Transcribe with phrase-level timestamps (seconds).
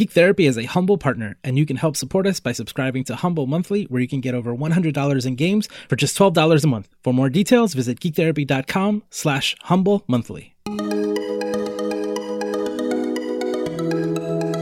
[0.00, 3.14] Geek Therapy is a humble partner, and you can help support us by subscribing to
[3.14, 6.88] Humble Monthly, where you can get over $100 in games for just $12 a month.
[7.04, 10.54] For more details, visit geektherapy.com slash humble monthly.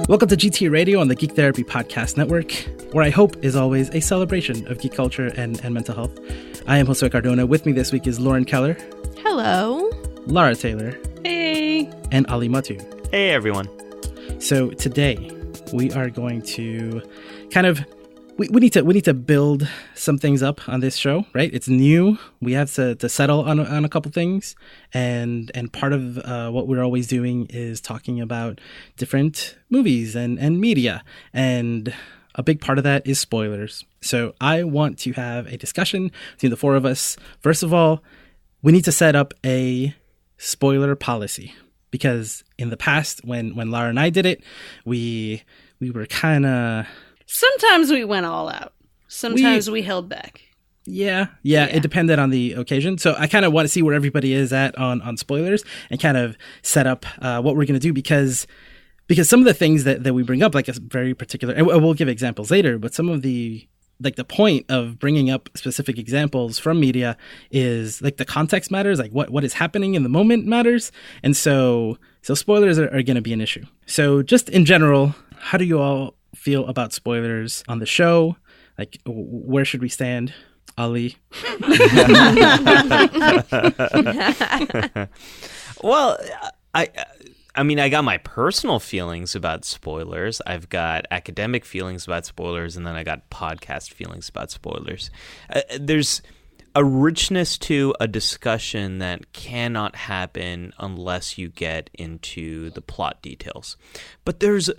[0.08, 2.50] Welcome to GT Radio on the Geek Therapy Podcast Network,
[2.90, 6.18] where I hope is always a celebration of geek culture and, and mental health.
[6.66, 7.46] I am Josue Cardona.
[7.46, 8.76] With me this week is Lauren Keller.
[9.18, 9.88] Hello.
[10.26, 10.98] Lara Taylor.
[11.22, 11.88] Hey.
[12.10, 12.82] And Ali Mattu.
[13.12, 13.68] Hey, everyone.
[14.38, 15.32] So today
[15.72, 17.02] we are going to
[17.50, 17.84] kind of
[18.38, 21.52] we, we need to we need to build some things up on this show, right?
[21.52, 22.18] It's new.
[22.40, 24.54] We have to, to settle on, on a couple things,
[24.94, 28.60] and and part of uh, what we're always doing is talking about
[28.96, 31.92] different movies and and media, and
[32.36, 33.84] a big part of that is spoilers.
[34.00, 37.16] So I want to have a discussion between the four of us.
[37.40, 38.04] First of all,
[38.62, 39.94] we need to set up a
[40.36, 41.54] spoiler policy
[41.90, 44.42] because in the past when when Lara and I did it,
[44.84, 45.42] we
[45.80, 46.86] we were kind of
[47.26, 48.72] Sometimes we went all out.
[49.06, 50.42] Sometimes we, we held back.
[50.84, 52.96] Yeah, yeah, yeah, it depended on the occasion.
[52.96, 56.00] So I kind of want to see where everybody is at on on spoilers and
[56.00, 58.46] kind of set up uh, what we're going to do because
[59.06, 61.66] because some of the things that, that we bring up, like a very particular, and
[61.66, 63.66] we'll give examples later, but some of the
[64.00, 67.16] like the point of bringing up specific examples from media
[67.50, 70.92] is like the context matters like what what is happening in the moment matters.
[71.22, 73.64] And so so spoilers are, are going to be an issue.
[73.86, 78.36] So just in general how do you all feel about spoilers on the show?
[78.76, 80.32] Like where should we stand?
[80.76, 81.16] Ali?
[85.80, 86.18] Well
[86.74, 86.88] i
[87.58, 90.40] I mean, I got my personal feelings about spoilers.
[90.46, 95.10] I've got academic feelings about spoilers, and then I got podcast feelings about spoilers.
[95.52, 96.22] Uh, there's
[96.76, 103.76] a richness to a discussion that cannot happen unless you get into the plot details.
[104.24, 104.70] But there's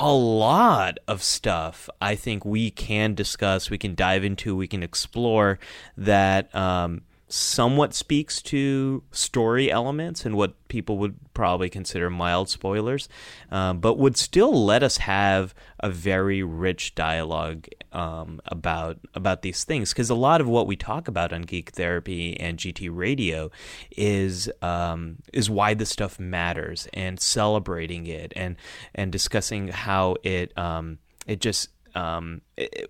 [0.00, 4.82] a lot of stuff I think we can discuss, we can dive into, we can
[4.82, 5.60] explore
[5.96, 6.52] that.
[6.52, 7.02] Um,
[7.34, 13.08] somewhat speaks to story elements and what people would probably consider mild spoilers,
[13.50, 19.64] um, but would still let us have a very rich dialogue um, about about these
[19.64, 19.92] things.
[19.92, 23.50] Because a lot of what we talk about on Geek Therapy and GT Radio
[23.96, 28.54] is um, is why this stuff matters and celebrating it and
[28.94, 32.88] and discussing how it um, it just um, it,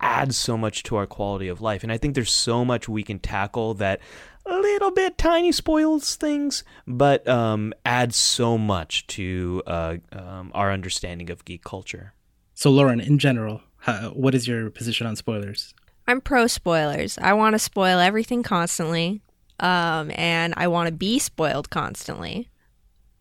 [0.00, 1.82] adds so much to our quality of life.
[1.82, 4.00] And I think there's so much we can tackle that
[4.46, 10.72] a little bit tiny spoils things, but um, adds so much to uh, um, our
[10.72, 12.14] understanding of geek culture.
[12.54, 15.74] So, Lauren, in general, how, what is your position on spoilers?
[16.06, 17.18] I'm pro spoilers.
[17.18, 19.22] I want to spoil everything constantly,
[19.60, 22.48] um, and I want to be spoiled constantly.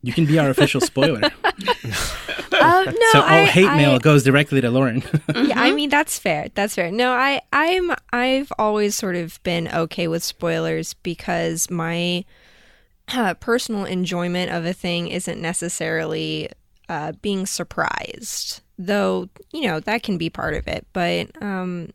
[0.02, 1.22] You can be our official spoiler.
[2.70, 5.02] Uh, no, so all I, hate I, mail goes directly to Lauren.
[5.34, 6.50] yeah, I mean that's fair.
[6.54, 6.92] That's fair.
[6.92, 12.26] No, I I'm I've always sort of been okay with spoilers because my
[13.08, 16.50] uh, personal enjoyment of a thing isn't necessarily
[16.90, 20.86] uh, being surprised, though you know that can be part of it.
[20.94, 21.90] But um,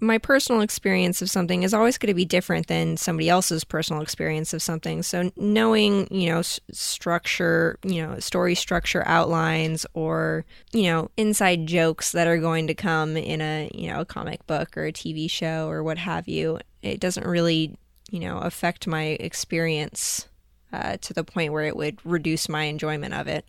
[0.00, 4.02] my personal experience of something is always going to be different than somebody else's personal
[4.02, 5.02] experience of something.
[5.02, 11.66] So knowing, you know, s- structure, you know, story structure outlines or, you know, inside
[11.66, 14.92] jokes that are going to come in a, you know, a comic book or a
[14.92, 17.76] TV show or what have you, it doesn't really,
[18.10, 20.28] you know, affect my experience
[20.72, 23.44] uh, to the point where it would reduce my enjoyment of it.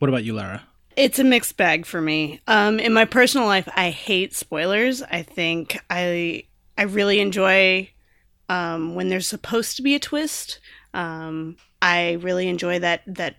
[0.00, 0.62] What about you, Lara?
[0.96, 2.40] It's a mixed bag for me.
[2.46, 5.02] Um, in my personal life, I hate spoilers.
[5.02, 6.44] I think I
[6.76, 7.90] I really enjoy
[8.48, 10.60] um, when there's supposed to be a twist.
[10.94, 13.36] Um, I really enjoy that that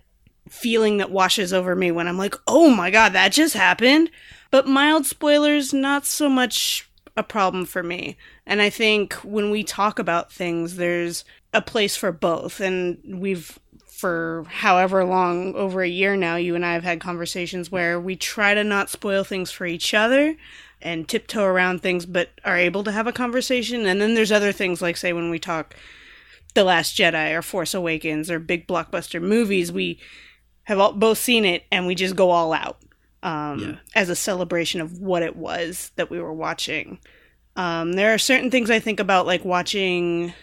[0.48, 4.10] feeling that washes over me when I'm like, oh my god, that just happened.
[4.50, 8.16] But mild spoilers, not so much a problem for me.
[8.46, 12.60] And I think when we talk about things, there's a place for both.
[12.60, 13.58] And we've
[13.94, 18.16] for however long, over a year now, you and I have had conversations where we
[18.16, 20.36] try to not spoil things for each other
[20.82, 23.86] and tiptoe around things, but are able to have a conversation.
[23.86, 25.74] And then there's other things like, say, when we talk
[26.54, 30.00] The Last Jedi or Force Awakens or big blockbuster movies, we
[30.64, 32.78] have all, both seen it and we just go all out
[33.22, 33.76] um, yeah.
[33.94, 36.98] as a celebration of what it was that we were watching.
[37.56, 40.34] Um, there are certain things I think about, like watching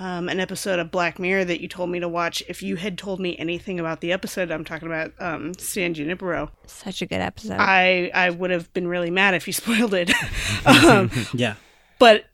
[0.00, 2.42] um, an episode of Black Mirror that you told me to watch.
[2.48, 6.50] If you had told me anything about the episode, I'm talking about um, San Junipero.
[6.66, 7.58] Such a good episode.
[7.58, 10.10] I I would have been really mad if you spoiled it.
[10.66, 11.54] um, yeah,
[11.98, 12.24] but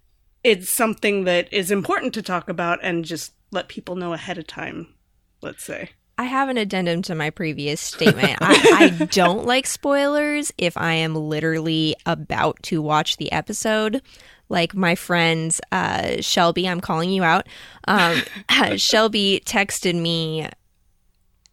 [0.45, 4.47] it's something that is important to talk about and just let people know ahead of
[4.47, 4.95] time.
[5.43, 5.91] Let's say.
[6.19, 8.39] I have an addendum to my previous statement.
[8.41, 14.01] I, I don't like spoilers if I am literally about to watch the episode.
[14.49, 17.47] Like my friend uh, Shelby, I'm calling you out.
[17.89, 18.23] Um,
[18.77, 20.49] Shelby texted me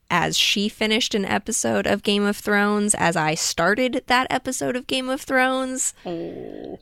[0.10, 4.86] as she finished an episode of Game of Thrones as I started that episode of
[4.86, 5.96] Game of Thrones.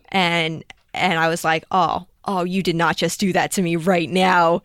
[0.09, 0.63] And
[0.93, 4.09] and I was like, "Oh, oh, you did not just do that to me right
[4.09, 4.63] now."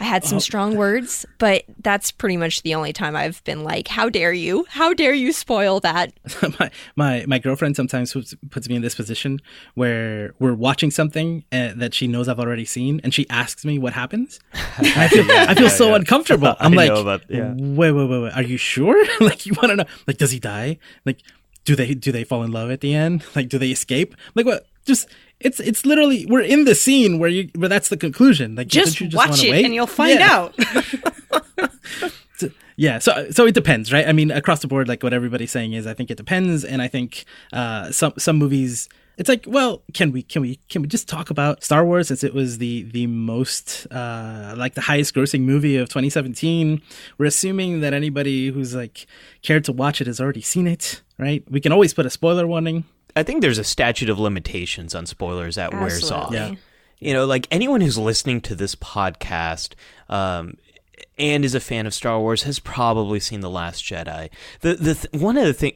[0.00, 3.86] I had some strong words, but that's pretty much the only time I've been like,
[3.86, 4.66] "How dare you?
[4.68, 6.12] How dare you spoil that?"
[6.58, 9.40] my, my my girlfriend sometimes puts, puts me in this position
[9.74, 13.78] where we're watching something uh, that she knows I've already seen, and she asks me
[13.78, 14.40] what happens.
[14.78, 16.56] I feel I feel so uncomfortable.
[16.60, 17.52] I'm I like, know about- yeah.
[17.56, 18.32] wait, wait, wait, wait.
[18.34, 19.04] Are you sure?
[19.20, 19.84] like, you want to know?
[20.08, 20.78] Like, does he die?
[21.04, 21.20] Like,
[21.64, 23.24] do they do they fall in love at the end?
[23.36, 24.16] Like, do they escape?
[24.34, 24.66] Like, what?
[24.84, 25.08] Just
[25.40, 28.54] it's it's literally we're in the scene where you where that's the conclusion.
[28.56, 29.64] Like, Just, don't watch it wait?
[29.64, 30.30] and you'll find Yeah.
[30.32, 30.54] out.
[32.76, 34.04] Yeah, so so it depends, right?
[34.08, 36.82] I mean, across the board, like what everybody's saying is, I think it depends, and
[36.82, 40.88] I think uh, some some movies, it's like, well, can we can we can we
[40.88, 45.14] just talk about Star Wars since it was the the most uh, like the highest
[45.14, 46.82] grossing movie of 2017?
[47.16, 49.06] We're assuming that anybody who's like
[49.42, 51.44] cared to watch it has already seen it, right?
[51.48, 52.82] We can always put a spoiler warning.
[53.16, 56.32] I think there's a statute of limitations on spoilers that wears off.
[56.32, 56.54] Yeah.
[56.98, 59.74] You know, like anyone who's listening to this podcast
[60.08, 60.56] um,
[61.18, 64.30] and is a fan of Star Wars has probably seen The Last Jedi.
[64.60, 65.74] The the th- one of the thing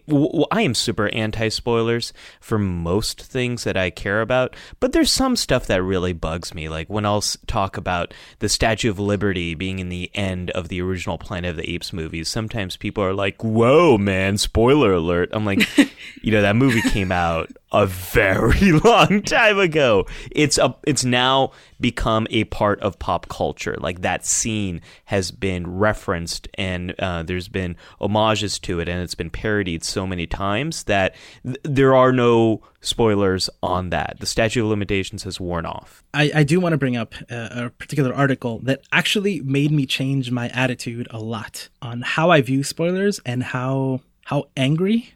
[0.51, 5.37] I am super anti spoilers for most things that I care about, but there's some
[5.37, 6.69] stuff that really bugs me.
[6.69, 10.69] Like when I'll s- talk about the Statue of Liberty being in the end of
[10.69, 14.39] the original Planet of the Apes movies, sometimes people are like, "Whoa, man!
[14.39, 15.67] Spoiler alert!" I'm like,
[16.23, 20.07] you know, that movie came out a very long time ago.
[20.33, 23.77] It's a it's now become a part of pop culture.
[23.79, 29.15] Like that scene has been referenced and uh, there's been homages to it and it's
[29.15, 31.15] been parodied so many times that
[31.45, 34.17] th- there are no spoilers on that.
[34.21, 36.03] The statute of limitations has worn off.
[36.15, 39.87] I, I do want to bring up a, a particular article that actually made me
[39.87, 45.15] change my attitude a lot on how I view spoilers and how how angry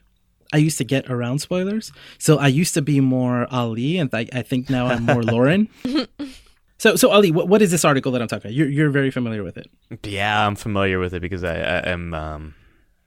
[0.52, 1.92] I used to get around spoilers.
[2.18, 5.68] So I used to be more Ali, and I, I think now I'm more Lauren.
[6.82, 8.54] So so Ali, what, what is this article that I'm talking about?
[8.54, 9.70] You're you're very familiar with it.
[10.02, 12.12] Yeah, I'm familiar with it because I, I am.
[12.12, 12.54] Um,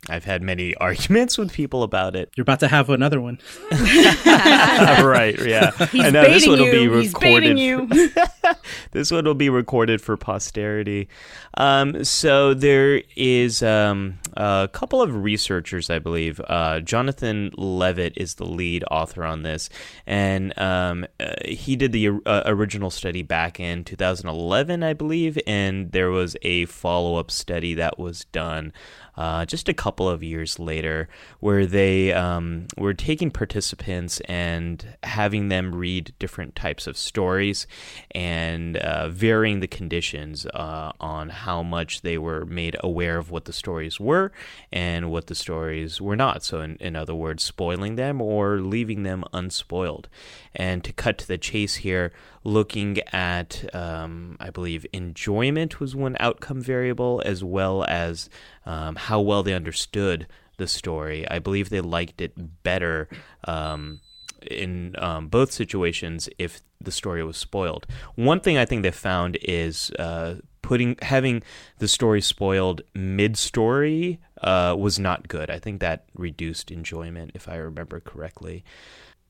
[0.10, 2.30] I've had many arguments with people about it.
[2.36, 3.40] You're about to have another one.
[3.72, 5.36] right?
[5.40, 6.92] Yeah, He's I know this one will you.
[6.92, 8.06] be He's baiting recorded.
[8.07, 8.54] you.
[8.92, 11.07] this one will be recorded for posterity.
[11.56, 16.42] Um, so there is um, a couple of researchers, I believe.
[16.48, 19.69] Uh, Jonathan Leavitt is the lead author on this,
[20.06, 25.92] and um, uh, he did the uh, original study back in 2011, I believe, and
[25.92, 28.74] there was a follow-up study that was done.
[29.17, 31.07] Uh, just a couple of years later,
[31.39, 37.67] where they um, were taking participants and having them read different types of stories
[38.12, 43.45] and uh, varying the conditions uh, on how much they were made aware of what
[43.45, 44.31] the stories were
[44.71, 46.44] and what the stories were not.
[46.44, 50.09] So, in, in other words, spoiling them or leaving them unspoiled.
[50.56, 52.12] And to cut to the chase here,
[52.44, 58.30] looking at, um, I believe, enjoyment was one outcome variable, as well as
[58.66, 61.30] um, how well they understood the story.
[61.30, 63.10] I believe they liked it better
[63.44, 64.00] um,
[64.50, 67.85] in um, both situations if the story was spoiled.
[68.16, 71.44] One thing I think they found is uh, putting having
[71.80, 75.50] the story spoiled mid-story uh, was not good.
[75.50, 78.64] I think that reduced enjoyment, if I remember correctly.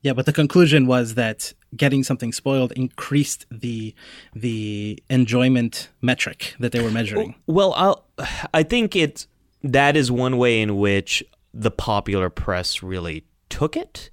[0.02, 3.94] Yeah, but the conclusion was that getting something spoiled increased the
[4.34, 7.34] the enjoyment metric that they were measuring.
[7.46, 8.04] Well, I'll,
[8.54, 9.26] I think it
[9.62, 14.10] that is one way in which the popular press really took it.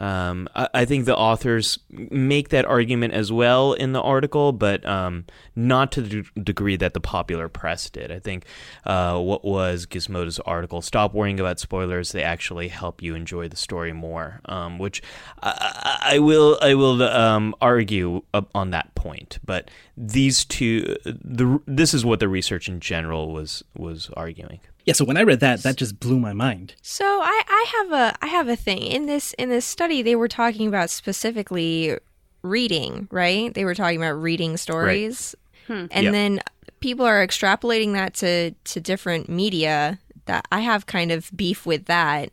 [0.00, 4.84] Um, I, I think the authors make that argument as well in the article, but
[4.86, 8.10] um, not to the d- degree that the popular press did.
[8.10, 8.46] I think
[8.86, 13.56] uh, what was Gizmodo's article, "Stop worrying about spoilers; they actually help you enjoy the
[13.56, 15.02] story more," um, which
[15.42, 18.22] I, I will I will um, argue
[18.54, 19.38] on that point.
[19.44, 24.60] But these two, the this is what the research in general was was arguing.
[24.90, 26.74] Yeah, so when I read that, that just blew my mind.
[26.82, 30.16] So I, I have a I have a thing in this in this study they
[30.16, 31.96] were talking about specifically
[32.42, 35.34] reading right they were talking about reading stories
[35.66, 35.86] hmm.
[35.90, 36.12] and Yep.
[36.12, 36.40] then
[36.80, 41.84] people are extrapolating that to to different media that I have kind of beef with
[41.84, 42.30] that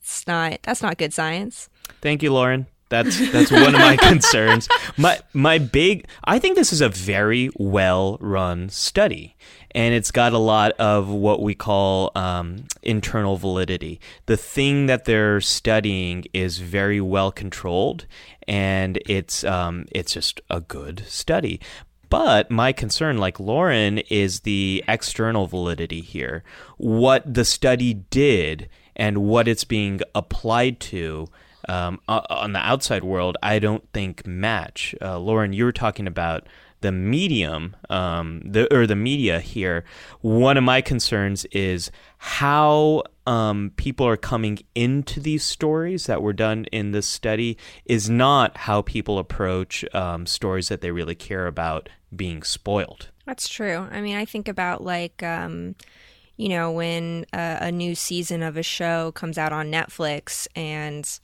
[0.00, 1.68] it's not that's not good science
[2.00, 2.66] Thank you, Lauren.
[2.90, 4.68] That's that's one of my concerns.
[4.98, 9.36] My my big I think this is a very well run study,
[9.74, 14.00] and it's got a lot of what we call um, internal validity.
[14.26, 18.06] The thing that they're studying is very well controlled,
[18.46, 21.60] and it's um, it's just a good study.
[22.08, 26.44] But my concern, like Lauren, is the external validity here.
[26.76, 31.26] What the study did and what it's being applied to
[31.68, 34.94] um, on the outside world, I don't think match.
[35.00, 36.46] Uh, Lauren, you were talking about
[36.84, 39.84] the medium, um, the or the media here.
[40.20, 46.34] One of my concerns is how um, people are coming into these stories that were
[46.34, 51.46] done in this study is not how people approach um, stories that they really care
[51.46, 53.08] about being spoiled.
[53.24, 53.88] That's true.
[53.90, 55.76] I mean, I think about like um,
[56.36, 61.18] you know, when uh, a new season of a show comes out on Netflix and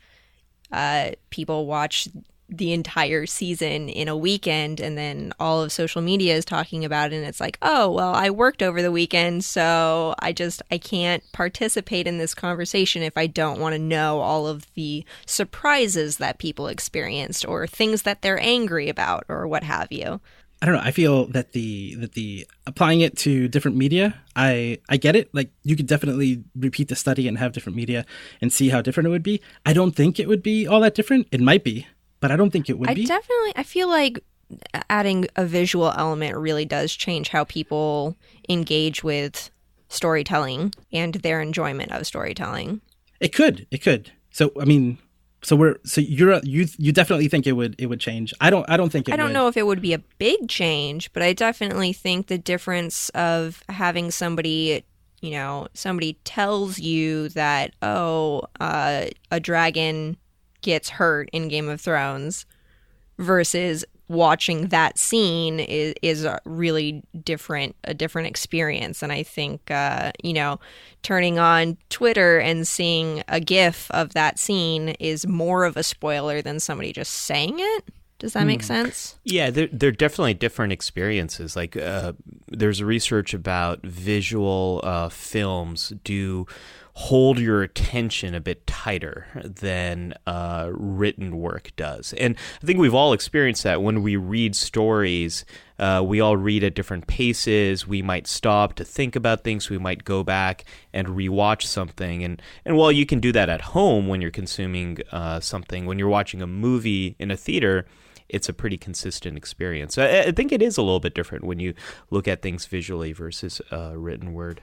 [0.72, 2.08] uh, people watch
[2.50, 7.12] the entire season in a weekend and then all of social media is talking about
[7.12, 10.76] it and it's like oh well i worked over the weekend so i just i
[10.76, 16.16] can't participate in this conversation if i don't want to know all of the surprises
[16.16, 20.20] that people experienced or things that they're angry about or what have you
[20.62, 20.82] I don't know.
[20.82, 25.34] I feel that the that the applying it to different media, I I get it.
[25.34, 28.04] Like you could definitely repeat the study and have different media
[28.42, 29.40] and see how different it would be.
[29.64, 31.28] I don't think it would be all that different.
[31.32, 31.86] It might be,
[32.20, 33.04] but I don't think it would I be.
[33.04, 34.22] definitely I feel like
[34.88, 38.16] adding a visual element really does change how people
[38.48, 39.50] engage with
[39.88, 42.80] storytelling and their enjoyment of storytelling.
[43.20, 43.66] It could.
[43.70, 44.12] It could.
[44.30, 44.98] So I mean,
[45.42, 48.32] so we're so you're you you definitely think it would it would change.
[48.40, 49.34] I don't I don't think it I don't would.
[49.34, 53.62] know if it would be a big change, but I definitely think the difference of
[53.68, 54.84] having somebody,
[55.20, 60.16] you know, somebody tells you that oh, uh, a dragon
[60.62, 62.46] gets hurt in Game of Thrones
[63.18, 69.02] versus watching that scene is is a really different a different experience.
[69.02, 70.58] And i think uh, you know
[71.02, 76.42] turning on twitter and seeing a gif of that scene is more of a spoiler
[76.42, 77.84] than somebody just saying it.
[78.20, 79.18] Does that make sense?
[79.24, 81.56] Yeah, they're, they're definitely different experiences.
[81.56, 82.12] Like, uh,
[82.48, 86.46] there's research about visual uh, films do
[86.94, 92.12] hold your attention a bit tighter than uh, written work does.
[92.14, 95.44] And I think we've all experienced that when we read stories.
[95.78, 97.86] Uh, we all read at different paces.
[97.86, 99.70] We might stop to think about things.
[99.70, 102.22] We might go back and rewatch something.
[102.22, 105.98] And and while you can do that at home when you're consuming uh, something, when
[105.98, 107.86] you're watching a movie in a theater,
[108.28, 109.98] it's a pretty consistent experience.
[109.98, 111.74] I, I think it is a little bit different when you
[112.10, 114.62] look at things visually versus uh, written word.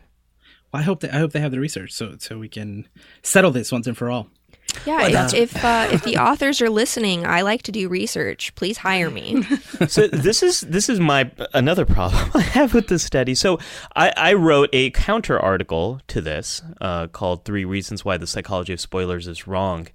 [0.78, 2.88] Well, I hope that I hope they have the research so so we can
[3.24, 4.28] settle this once and for all.
[4.86, 8.78] yeah if if, uh, if the authors are listening i like to do research please
[8.78, 9.42] hire me
[9.88, 13.34] so this is this is my another problem I have with this study.
[13.34, 13.60] So
[13.96, 18.74] I, I wrote a counter article to this uh, called Three Reasons Why the Psychology
[18.74, 19.88] of Spoilers is Wrong,"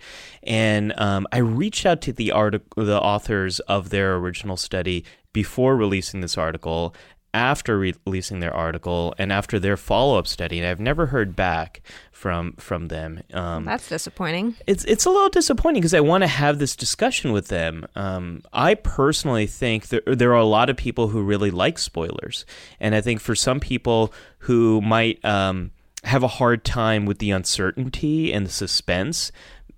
[0.43, 5.77] and um, I reached out to the article, the authors of their original study before
[5.77, 6.95] releasing this article.
[7.35, 11.35] After re- releasing their article and after their follow up study, and I've never heard
[11.35, 13.21] back from from them.
[13.33, 17.33] Um, that's disappointing it's it's a little disappointing because I want to have this discussion
[17.33, 17.87] with them.
[17.97, 22.47] Um, I personally think there there are a lot of people who really like spoilers,
[22.79, 25.73] and I think for some people who might um,
[26.05, 29.33] have a hard time with the uncertainty and the suspense,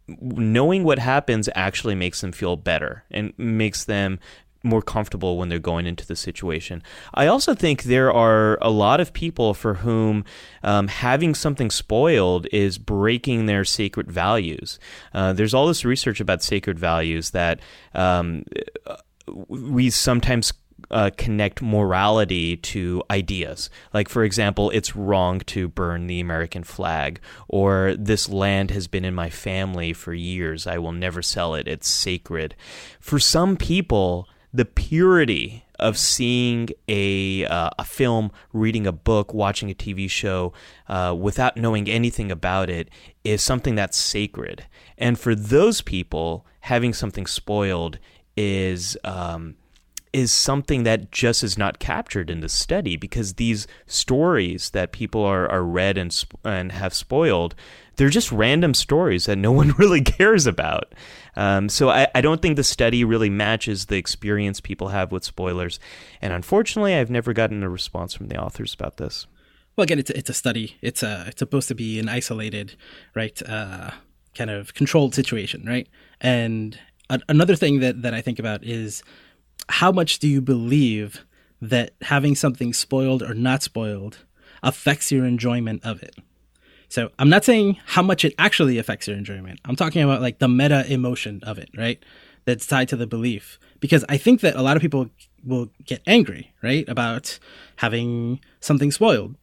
[0.06, 4.18] knowing what happens actually makes them feel better and makes them
[4.64, 6.82] more comfortable when they're going into the situation.
[7.12, 10.24] I also think there are a lot of people for whom
[10.62, 14.78] um, having something spoiled is breaking their sacred values.
[15.12, 17.60] Uh, there's all this research about sacred values that
[17.94, 18.44] um,
[19.48, 20.52] we sometimes
[20.90, 23.70] uh, connect morality to ideas.
[23.92, 29.04] Like, for example, it's wrong to burn the American flag, or this land has been
[29.04, 30.66] in my family for years.
[30.66, 31.68] I will never sell it.
[31.68, 32.54] It's sacred.
[33.00, 39.68] For some people, the purity of seeing a uh, a film, reading a book, watching
[39.70, 40.52] a TV show
[40.88, 42.88] uh, without knowing anything about it
[43.24, 44.64] is something that's sacred.
[44.96, 47.98] And for those people, having something spoiled
[48.36, 49.56] is um,
[50.12, 55.24] is something that just is not captured in the study because these stories that people
[55.24, 57.56] are, are read and and have spoiled
[57.96, 60.94] they're just random stories that no one really cares about.
[61.36, 65.24] Um, so I, I don't think the study really matches the experience people have with
[65.24, 65.80] spoilers.
[66.22, 69.26] And unfortunately, I've never gotten a response from the authors about this.
[69.76, 70.76] Well, again, it's it's a study.
[70.82, 72.76] It's a it's supposed to be an isolated,
[73.14, 73.90] right, uh,
[74.34, 75.88] kind of controlled situation, right?
[76.20, 76.78] And
[77.10, 79.02] a- another thing that that I think about is
[79.68, 81.24] how much do you believe
[81.60, 84.18] that having something spoiled or not spoiled
[84.62, 86.14] affects your enjoyment of it.
[86.94, 89.58] So I'm not saying how much it actually affects your enjoyment.
[89.64, 92.00] I'm talking about like the meta emotion of it, right?
[92.44, 93.58] That's tied to the belief.
[93.80, 95.10] Because I think that a lot of people
[95.44, 96.88] will get angry, right?
[96.88, 97.40] About
[97.78, 99.34] having something spoiled.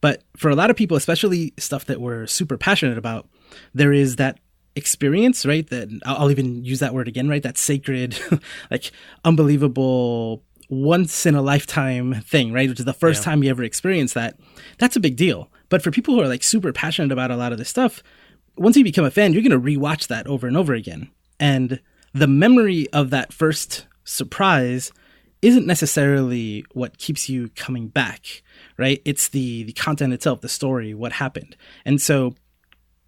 [0.00, 3.28] But for a lot of people, especially stuff that we're super passionate about,
[3.74, 4.38] there is that
[4.76, 5.68] experience, right?
[5.68, 7.42] That I'll even use that word again, right?
[7.42, 8.20] That sacred,
[8.70, 8.92] like
[9.24, 12.68] unbelievable, once in a lifetime thing, right?
[12.68, 13.24] Which is the first Yeah.
[13.32, 14.38] time you ever experience that.
[14.78, 15.50] That's a big deal.
[15.70, 18.02] But for people who are like super passionate about a lot of this stuff,
[18.58, 21.10] once you become a fan, you're going to rewatch that over and over again.
[21.38, 21.80] And
[22.12, 24.92] the memory of that first surprise
[25.40, 28.42] isn't necessarily what keeps you coming back,
[28.76, 29.00] right?
[29.06, 31.56] It's the the content itself, the story, what happened.
[31.86, 32.34] And so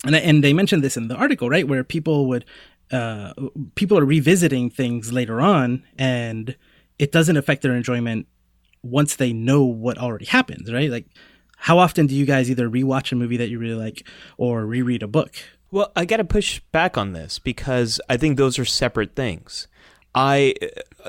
[0.04, 2.44] and and they mentioned this in the article, right, where people would
[2.90, 3.32] uh,
[3.74, 6.56] people are revisiting things later on, and
[6.98, 8.26] it doesn't affect their enjoyment
[8.82, 10.90] once they know what already happens, right?
[10.90, 11.06] Like,
[11.62, 14.04] how often do you guys either rewatch a movie that you really like
[14.36, 15.36] or reread a book?
[15.70, 19.68] Well, I got to push back on this because I think those are separate things.
[20.12, 20.56] I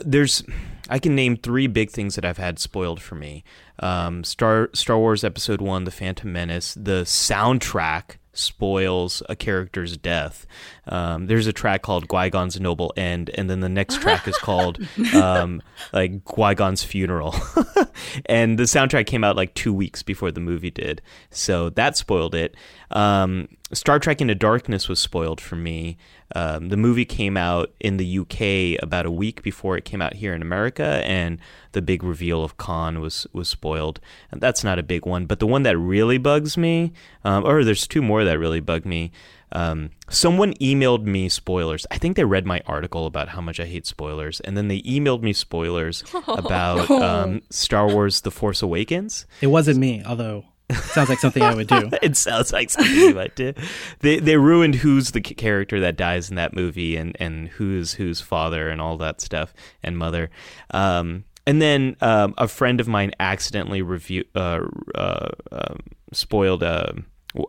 [0.05, 0.43] there's
[0.87, 3.43] I can name three big things that I've had spoiled for me.
[3.79, 6.75] Um, Star Star Wars Episode One, The Phantom Menace.
[6.75, 10.45] The soundtrack spoils a character's death.
[10.87, 14.37] Um, there's a track called Qui Gon's Noble End, and then the next track is
[14.37, 14.79] called
[15.15, 15.61] um,
[15.93, 17.35] like Qui Gon's Funeral.
[18.25, 22.35] and the soundtrack came out like two weeks before the movie did, so that spoiled
[22.35, 22.55] it.
[22.91, 25.97] Um, Star Trek Into Darkness was spoiled for me.
[26.35, 30.15] Um, the movie came out in the UK about a week before it came out
[30.15, 31.39] here in America, and
[31.73, 33.99] the big reveal of Khan was was spoiled.
[34.31, 37.63] And that's not a big one, but the one that really bugs me, um, or
[37.63, 39.11] there's two more that really bug me.
[39.51, 41.85] Um, someone emailed me spoilers.
[41.91, 44.81] I think they read my article about how much I hate spoilers, and then they
[44.81, 49.27] emailed me spoilers about um, Star Wars: The Force Awakens.
[49.41, 51.89] It wasn't me, although it sounds like something I would do.
[52.01, 53.53] it sounds like something you might do.
[53.99, 58.21] They they ruined who's the character that dies in that movie and and who's whose
[58.21, 60.29] father and all that stuff and mother.
[60.71, 64.61] Um, and then um, a friend of mine accidentally review uh,
[64.95, 65.79] uh, um
[66.13, 66.93] spoiled uh,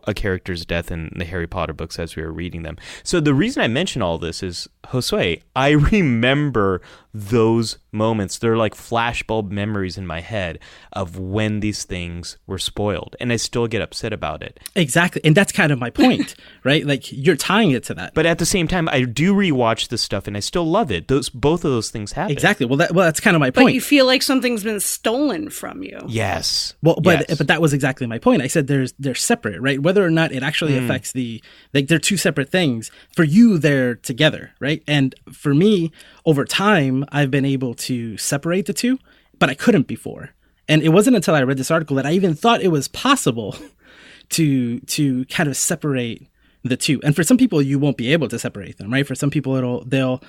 [0.05, 2.77] a character's death in the Harry Potter books as we were reading them.
[3.03, 6.81] So the reason I mention all this is Josue, I remember
[7.15, 8.37] those moments.
[8.37, 10.59] They're like flashbulb memories in my head
[10.91, 14.59] of when these things were spoiled, and I still get upset about it.
[14.75, 15.21] Exactly.
[15.23, 16.85] And that's kind of my point, right?
[16.85, 18.13] Like you're tying it to that.
[18.13, 21.07] But at the same time, I do rewatch this stuff, and I still love it.
[21.07, 22.33] Those both of those things happen.
[22.33, 22.65] exactly.
[22.65, 23.55] Well, that, well, that's kind of my point.
[23.55, 23.75] But point.
[23.75, 25.99] you feel like something's been stolen from you.
[26.07, 26.73] Yes.
[26.83, 27.37] Well, but Yes.
[27.37, 28.41] but that was exactly my point.
[28.41, 29.79] I said there's they're separate, right?
[29.81, 30.83] Whether or not it actually mm.
[30.83, 31.41] affects the
[31.73, 32.91] like they're two separate things.
[33.15, 34.83] For you, they're together, right?
[34.85, 35.91] And for me,
[36.25, 38.99] over time, I've been able to separate the two,
[39.39, 40.31] but I couldn't before.
[40.67, 43.55] And it wasn't until I read this article that I even thought it was possible
[44.29, 46.27] to to kind of separate
[46.63, 46.99] the two.
[47.03, 49.05] And for some people, you won't be able to separate them, right?
[49.05, 50.21] For some people, it'll they'll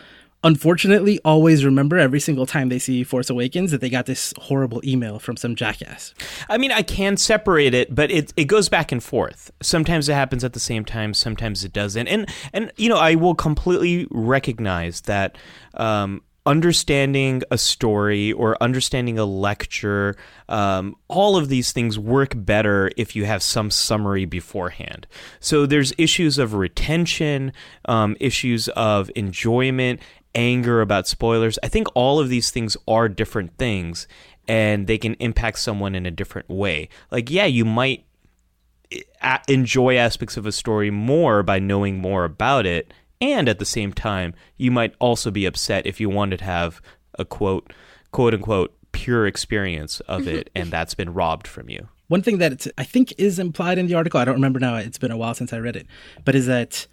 [0.44, 4.80] unfortunately always remember every single time they see Force Awakens that they got this horrible
[4.84, 6.14] email from some jackass.
[6.48, 9.50] I mean, I can separate it, but it it goes back and forth.
[9.62, 12.06] Sometimes it happens at the same time, sometimes it doesn't.
[12.06, 15.36] And and you know, I will completely recognize that
[15.74, 20.16] um, understanding a story or understanding a lecture,
[20.48, 25.06] um, all of these things work better if you have some summary beforehand.
[25.40, 27.52] So there's issues of retention,
[27.86, 30.00] um, issues of enjoyment,
[30.34, 31.58] anger about spoilers.
[31.62, 34.06] I think all of these things are different things
[34.46, 36.88] and they can impact someone in a different way.
[37.10, 38.04] Like, yeah, you might
[39.48, 43.92] enjoy aspects of a story more by knowing more about it, and at the same
[43.92, 46.80] time, you might also be upset if you wanted to have
[47.18, 47.72] a quote,
[48.12, 51.88] quote unquote, pure experience of it, and that's been robbed from you.
[52.08, 54.76] One thing that I think is implied in the article, I don't remember now.
[54.76, 55.86] It's been a while since I read it,
[56.24, 56.86] but is that,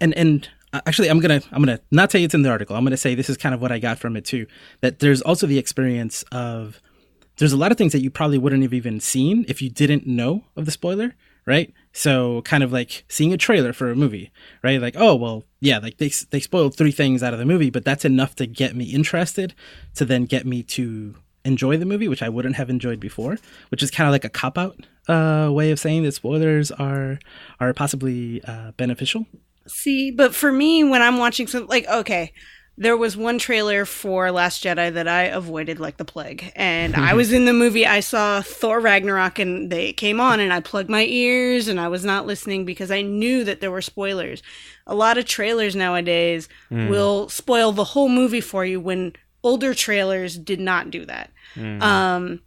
[0.00, 2.76] and and uh, actually, I'm gonna I'm gonna not say it's in the article.
[2.76, 4.46] I'm gonna say this is kind of what I got from it too.
[4.82, 6.82] That there's also the experience of
[7.38, 10.06] there's a lot of things that you probably wouldn't have even seen if you didn't
[10.06, 11.14] know of the spoiler,
[11.46, 11.72] right?
[11.98, 14.30] So kind of like seeing a trailer for a movie,
[14.62, 14.80] right?
[14.80, 17.84] Like, oh well, yeah, like they they spoiled three things out of the movie, but
[17.84, 19.52] that's enough to get me interested,
[19.96, 23.36] to then get me to enjoy the movie, which I wouldn't have enjoyed before,
[23.70, 24.76] which is kind of like a cop out
[25.08, 27.18] uh, way of saying that spoilers are
[27.58, 29.26] are possibly uh, beneficial.
[29.66, 32.32] See, but for me, when I'm watching something like, okay,
[32.80, 36.52] there was one trailer for Last Jedi that I avoided like the plague.
[36.54, 40.52] And I was in the movie, I saw Thor Ragnarok and they came on and
[40.52, 43.82] I plugged my ears and I was not listening because I knew that there were
[43.82, 44.42] spoilers.
[44.86, 46.48] A lot of trailers nowadays
[46.88, 49.12] will spoil the whole movie for you when
[49.42, 51.32] older trailers did not do that.
[51.82, 52.40] Um,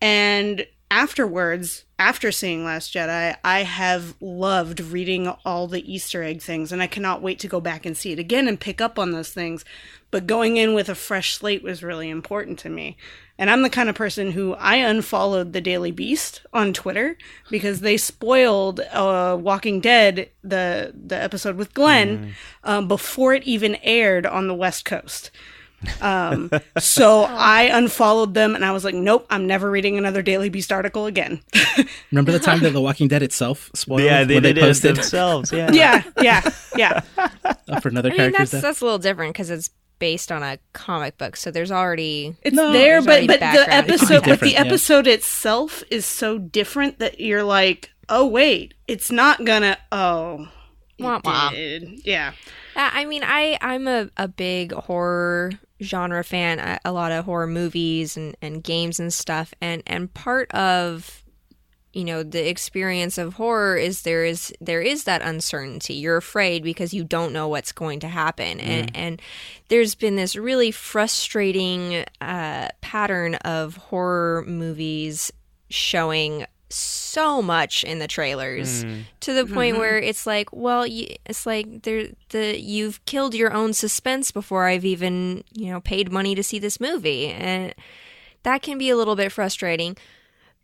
[0.00, 6.70] and afterwards, after seeing Last Jedi, I have loved reading all the Easter egg things,
[6.70, 9.10] and I cannot wait to go back and see it again and pick up on
[9.10, 9.64] those things.
[10.12, 12.96] But going in with a fresh slate was really important to me.
[13.36, 17.18] And I'm the kind of person who I unfollowed the Daily Beast on Twitter
[17.50, 23.74] because they spoiled uh, Walking Dead, the the episode with Glenn, um, before it even
[23.82, 25.32] aired on the West Coast.
[26.00, 30.48] Um, so I unfollowed them and I was like, nope, I'm never reading another Daily
[30.48, 31.40] Beast article again.
[32.10, 34.82] Remember the time that The Walking Dead itself spoiled Yeah, they when did they it
[34.82, 35.52] themselves.
[35.52, 35.70] Yeah.
[35.72, 37.00] yeah, yeah, yeah.
[37.80, 41.18] for another I mean, that's that's a little different because it's based on a comic
[41.18, 43.68] book, so there's already It's No, there, there's but but the background.
[43.72, 44.60] It could be episode, but different, the yeah.
[44.60, 49.78] episode itself is so different that you're like, oh wait, it's not gonna.
[49.92, 50.48] Oh, it
[50.98, 51.50] Wah, wah.
[51.52, 52.32] yeah.
[52.76, 55.52] Uh, I mean, I I'm a, a big horror
[55.82, 56.60] genre fan.
[56.60, 59.54] I, a lot of horror movies and, and games and stuff.
[59.60, 61.22] And and part of
[61.92, 65.94] you know the experience of horror is there is there is that uncertainty.
[65.94, 68.60] You're afraid because you don't know what's going to happen.
[68.60, 69.22] And and
[69.68, 75.32] there's been this really frustrating uh, pattern of horror movies
[75.70, 78.84] showing so much in the trailers
[79.20, 83.52] to the point where it's like, well, you, it's like there the you've killed your
[83.52, 87.74] own suspense before I've even you know paid money to see this movie, and
[88.42, 89.96] that can be a little bit frustrating.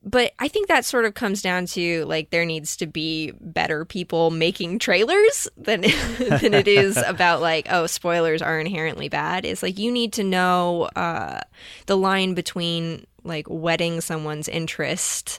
[0.03, 3.85] But I think that sort of comes down to like there needs to be better
[3.85, 5.83] people making trailers than
[6.19, 9.45] than it is about like oh spoilers are inherently bad.
[9.45, 11.41] It's like you need to know uh,
[11.87, 15.39] the line between like whetting someone's interest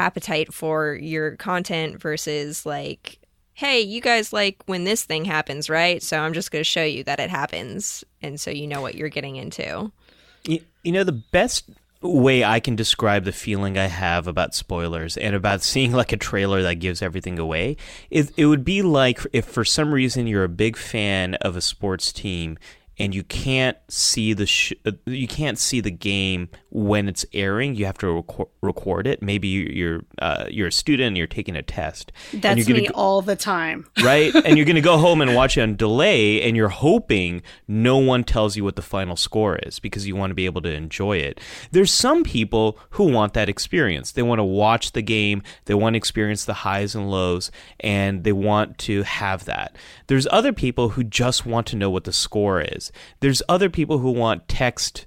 [0.00, 3.18] appetite for your content versus like
[3.52, 6.02] hey you guys like when this thing happens right?
[6.02, 8.94] So i'm just going to show you that it happens and so you know what
[8.94, 9.92] you're getting into.
[10.44, 11.68] You, you know, the best
[12.02, 16.16] way I can describe the feeling I have about spoilers and about seeing like a
[16.16, 17.76] trailer that gives everything away
[18.10, 21.60] is it would be like if for some reason you're a big fan of a
[21.60, 22.58] sports team
[23.00, 27.74] and you can't see the sh- uh, you can't see the game when it's airing.
[27.74, 29.22] You have to record, record it.
[29.22, 32.12] Maybe you- you're uh, you're a student and you're taking a test.
[32.32, 33.86] That's me go- all the time.
[34.04, 34.32] right?
[34.34, 37.96] and you're going to go home and watch it on delay, and you're hoping no
[37.98, 40.72] one tells you what the final score is because you want to be able to
[40.72, 41.40] enjoy it.
[41.72, 44.12] There's some people who want that experience.
[44.12, 48.22] They want to watch the game, they want to experience the highs and lows, and
[48.24, 49.74] they want to have that.
[50.06, 52.89] There's other people who just want to know what the score is.
[53.20, 55.06] There's other people who want text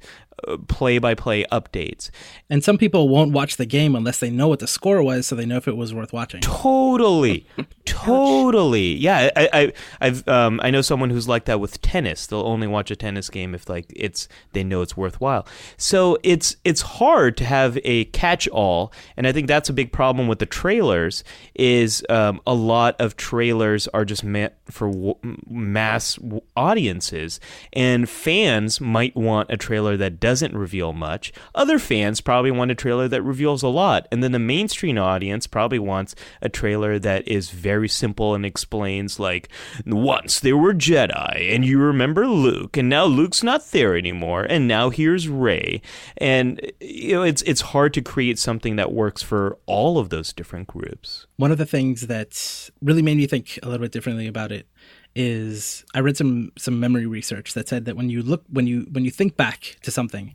[0.67, 2.09] play by play updates.
[2.49, 5.35] And some people won't watch the game unless they know what the score was, so
[5.35, 6.41] they know if it was worth watching.
[6.41, 7.47] Totally,
[7.85, 8.93] totally.
[8.95, 12.27] Yeah, I, I, I've, um, I know someone who's like that with tennis.
[12.27, 15.47] They'll only watch a tennis game if like it's they know it's worthwhile.
[15.77, 19.91] So it's it's hard to have a catch all, and I think that's a big
[19.91, 21.23] problem with the trailers.
[21.55, 25.15] Is um, a lot of trailers are just meant for w-
[25.47, 27.39] mass w- audiences,
[27.73, 31.31] and fans might want a trailer that doesn't reveal much.
[31.53, 35.45] Other fans probably want a trailer that reveals a lot, and then the mainstream audience
[35.45, 39.47] probably wants a trailer that is very simple and explains like
[39.85, 44.67] once there were Jedi and you remember Luke and now Luke's not there anymore and
[44.67, 45.81] now here's Rey
[46.17, 50.33] and you know it's it's hard to create something that works for all of those
[50.33, 51.27] different groups.
[51.37, 54.67] One of the things that really made me think a little bit differently about it
[55.15, 58.87] is I read some some memory research that said that when you look when you
[58.91, 60.33] when you think back to something,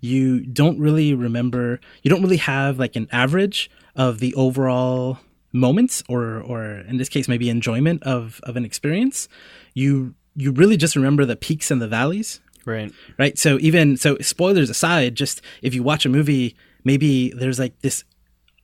[0.00, 5.18] you don't really remember you don't really have like an average of the overall
[5.52, 9.28] moments or or in this case maybe enjoyment of of an experience.
[9.74, 12.92] You you really just remember the peaks and the valleys Right.
[13.18, 13.38] right?
[13.38, 18.04] So even so, spoilers aside, just if you watch a movie, maybe there's like this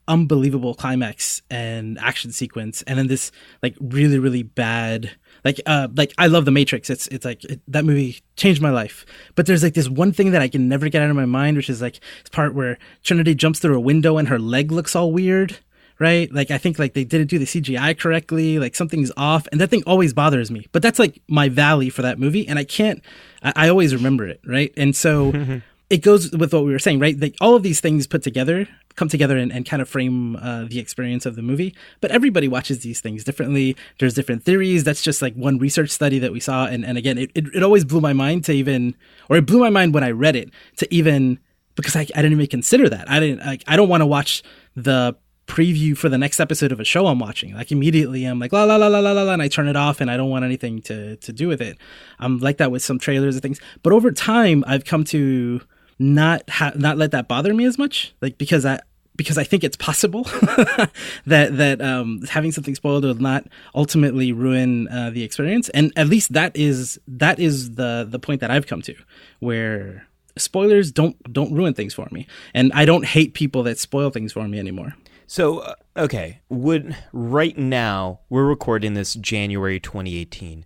[0.08, 5.10] unbelievable climax and action sequence, and then this like really really bad
[5.46, 6.90] like uh like I love The Matrix.
[6.90, 9.06] It's it's like it, that movie changed my life.
[9.36, 11.56] But there's like this one thing that I can never get out of my mind,
[11.56, 14.96] which is like this part where Trinity jumps through a window and her leg looks
[14.96, 15.58] all weird.
[15.98, 16.30] Right?
[16.30, 19.70] Like I think like they didn't do the CGI correctly, like something's off, and that
[19.70, 20.66] thing always bothers me.
[20.72, 23.00] But that's like my valley for that movie, and I can't
[23.42, 24.74] I, I always remember it, right?
[24.76, 25.32] And so
[25.88, 27.18] it goes with what we were saying, right?
[27.18, 30.64] Like all of these things put together come together and, and kind of frame uh,
[30.64, 31.74] the experience of the movie.
[32.00, 33.76] But everybody watches these things differently.
[33.98, 34.84] There's different theories.
[34.84, 36.66] That's just like one research study that we saw.
[36.66, 38.96] And, and again, it, it, it always blew my mind to even,
[39.28, 41.38] or it blew my mind when I read it to even,
[41.76, 43.08] because I, I didn't even consider that.
[43.10, 44.42] I didn't, like, I don't want to watch
[44.74, 45.14] the
[45.46, 47.54] preview for the next episode of a show I'm watching.
[47.54, 50.00] Like immediately I'm like la la la la la la and I turn it off
[50.00, 51.78] and I don't want anything to to do with it.
[52.18, 53.60] I'm like that with some trailers and things.
[53.84, 55.60] But over time I've come to
[55.98, 58.80] not ha- not let that bother me as much like because I
[59.16, 60.24] because I think it's possible
[61.26, 66.06] that that um, having something spoiled will not ultimately ruin uh, the experience, and at
[66.08, 68.94] least that is that is the the point that I've come to,
[69.40, 70.06] where
[70.36, 74.32] spoilers don't don't ruin things for me, and I don't hate people that spoil things
[74.32, 74.94] for me anymore.
[75.28, 80.64] So, uh, okay, would right now we're recording this January 2018.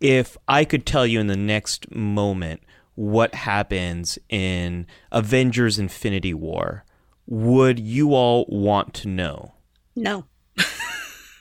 [0.00, 2.62] If I could tell you in the next moment
[2.94, 6.84] what happens in Avengers Infinity War,
[7.26, 9.54] would you all want to know?
[9.96, 10.24] No.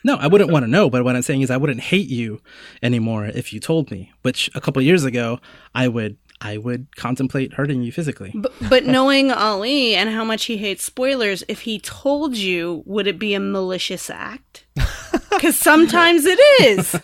[0.01, 2.41] No, I wouldn't want to know, but what I'm saying is I wouldn't hate you
[2.81, 5.39] anymore if you told me, which a couple years ago
[5.75, 8.31] I would I would contemplate hurting you physically.
[8.33, 13.07] But, but knowing Ali and how much he hates spoilers, if he told you, would
[13.07, 14.65] it be a malicious act?
[15.31, 16.95] Because sometimes it is.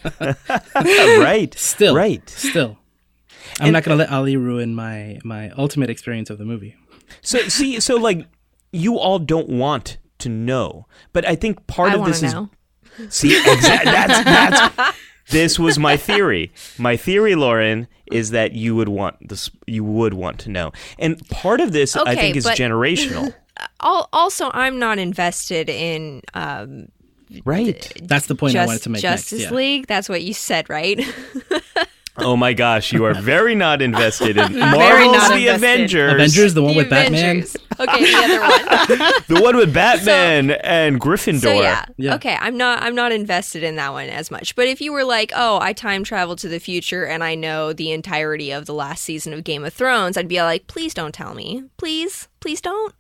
[1.22, 1.54] right.
[1.58, 2.28] Still, Right.
[2.30, 2.78] Still,
[3.60, 6.76] I'm not gonna let Ali ruin my my ultimate experience of the movie.
[7.22, 8.28] So see, so like
[8.72, 12.50] you all don't want to know, but I think part I of this to
[12.98, 14.98] is see exactly that's that's
[15.30, 16.52] this was my theory.
[16.78, 19.50] My theory, Lauren, is that you would want this.
[19.66, 23.34] You would want to know, and part of this I think is but- generational.
[23.80, 26.90] Also, I'm not invested in um,
[27.46, 27.90] right.
[28.04, 29.52] That's the point I wanted to make Justice next.
[29.52, 29.56] Yeah.
[29.58, 29.88] League.
[29.88, 31.00] That's what you said, right?
[32.18, 35.56] Oh my gosh, you are very not invested in Very Marvel's not The invested.
[35.56, 36.14] Avengers.
[36.14, 37.44] Avengers, the one The with Batman.
[37.78, 39.14] Okay, the other one.
[39.28, 41.42] the one with Batman and Gryffindor.
[41.42, 41.86] So yeah.
[41.98, 42.16] Yeah.
[42.16, 44.56] Okay, I'm not I'm not invested in that one as much.
[44.56, 47.74] But if you were like, "Oh, I time traveled to the future and I know
[47.74, 51.14] the entirety of the last season of Game of Thrones," I'd be like, "Please don't
[51.14, 51.66] tell me.
[51.78, 52.94] Please, please don't."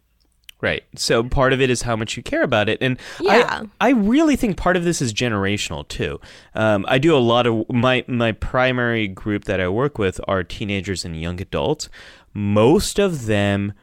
[0.62, 0.84] Right.
[0.96, 3.64] So part of it is how much you care about it, and Yeah.
[3.80, 6.20] I I really think part of this is generational too.
[6.56, 10.44] Um, I do a lot of my my primary group that I work with are
[10.44, 11.90] teenagers and young adults.
[12.34, 13.74] Most of them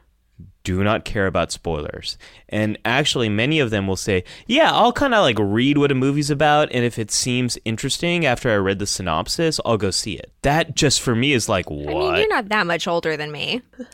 [0.64, 2.16] do not care about spoilers,
[2.48, 5.94] and actually many of them will say, "Yeah, I'll kind of like read what a
[5.94, 10.14] movie's about, and if it seems interesting after I read the synopsis, I'll go see
[10.14, 11.88] it." That just for me is like what.
[11.88, 13.62] I mean, you're not that much older than me.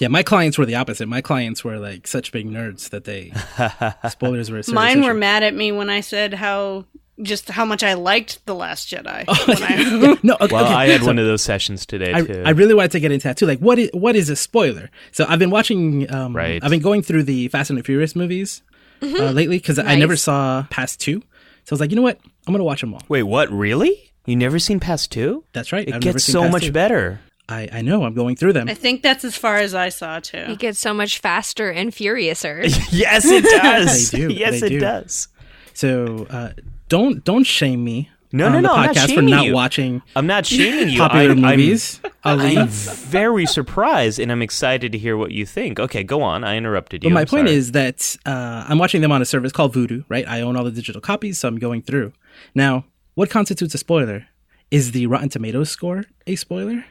[0.00, 1.06] Yeah, my clients were the opposite.
[1.06, 3.30] My clients were like such big nerds that they
[4.10, 4.58] spoilers were.
[4.58, 6.86] a serious Mine were mad at me when I said how
[7.22, 9.24] just how much I liked The Last Jedi.
[9.28, 10.74] Oh, when I- no, okay, well, okay.
[10.74, 12.42] I had So one of those sessions today I, too.
[12.44, 13.46] I really wanted to get into that too.
[13.46, 14.90] Like, what is what is a spoiler?
[15.12, 16.12] So I've been watching.
[16.12, 16.62] Um, Right.
[16.62, 18.62] I've been going through the Fast and the Furious movies
[19.02, 21.20] uh, lately because I never saw past two.
[21.64, 22.18] So I was like, you know what?
[22.46, 23.02] I'm gonna watch them all.
[23.08, 23.50] Wait, what?
[23.50, 24.10] Really?
[24.26, 25.44] You never seen past two?
[25.52, 25.86] That's right.
[25.86, 26.72] It I've never gets seen so past much two.
[26.72, 27.20] better.
[27.48, 28.04] I I know.
[28.04, 28.68] I'm going through them.
[28.68, 30.36] I think that's as far as I saw too.
[30.38, 32.62] It gets so much faster and furiouser.
[32.92, 34.10] yes, it does.
[34.12, 34.78] They do, Yes, they it do.
[34.80, 35.26] does.
[35.74, 36.50] So uh,
[36.88, 38.10] don't don't shame me.
[38.34, 39.52] No, on no, the no, I'm not podcast for not you.
[39.52, 40.98] watching I'm not shaming you.
[40.98, 42.00] popular I'm, I'm- movies.
[42.24, 45.80] I'm, very surprised, and I'm excited to hear what you think.
[45.80, 46.44] Okay, go on.
[46.44, 47.10] I interrupted you.
[47.10, 47.58] But my I'm point sorry.
[47.58, 50.26] is that uh, I'm watching them on a service called Vudu, right?
[50.28, 52.12] I own all the digital copies, so I'm going through.
[52.54, 52.84] Now,
[53.16, 54.28] what constitutes a spoiler?
[54.70, 56.84] Is the Rotten Tomatoes score a spoiler?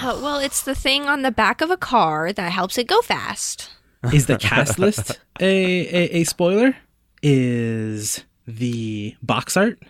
[0.00, 3.02] Oh, well, it's the thing on the back of a car that helps it go
[3.02, 3.70] fast.
[4.12, 6.76] Is the cast list a, a, a spoiler?
[7.22, 9.82] Is the box art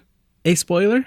[0.44, 1.06] a spoiler?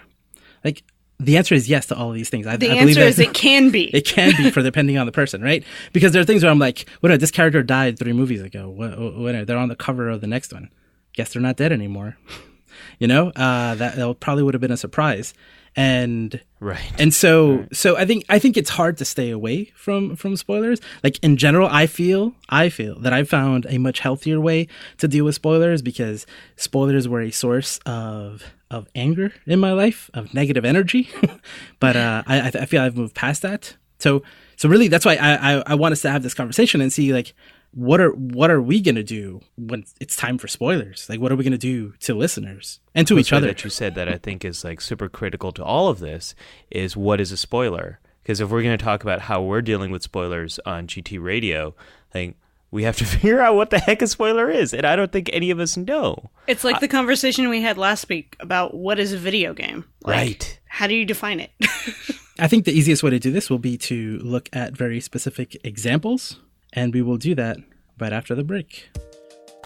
[0.63, 0.84] Like,
[1.19, 2.47] the answer is yes to all of these things.
[2.47, 3.89] I, the I believe answer is it can be.
[3.93, 5.63] It can be for depending on the person, right?
[5.93, 7.19] Because there are things where I'm like, what?
[7.19, 8.69] This character died three movies ago.
[8.69, 8.97] What?
[8.99, 10.69] what they're on the cover of the next one.
[11.13, 12.17] Guess they're not dead anymore.
[12.99, 15.34] you know, uh, that, that probably would have been a surprise.
[15.75, 16.91] And right.
[16.99, 20.81] and so so I think I think it's hard to stay away from from spoilers.
[21.01, 25.07] Like in general, I feel I feel that I found a much healthier way to
[25.07, 26.25] deal with spoilers because
[26.57, 31.10] spoilers were a source of of anger in my life, of negative energy.
[31.79, 33.77] but uh, I I I feel I've moved past that.
[33.99, 34.23] So
[34.57, 37.13] so really, that's why I, I I want us to have this conversation and see
[37.13, 37.34] like
[37.73, 41.07] what are what are we gonna do when it's time for spoilers?
[41.10, 43.47] Like what are we gonna do to listeners and to each other?
[43.47, 46.36] that you said that I think is like super critical to all of this
[46.69, 47.99] is what is a spoiler?
[48.21, 51.73] Because if we're going to talk about how we're dealing with spoilers on GT Radio,
[52.13, 52.36] like
[52.69, 55.29] we have to figure out what the heck a spoiler is, and I don't think
[55.34, 56.29] any of us know.
[56.47, 59.86] It's like the conversation we had last week about what is a video game.
[60.03, 60.60] Like, Right.
[60.67, 61.51] How do you define it?
[62.39, 65.57] I think the easiest way to do this will be to look at very specific
[65.65, 66.39] examples
[66.73, 67.57] and we will do that
[67.99, 68.89] right after the break.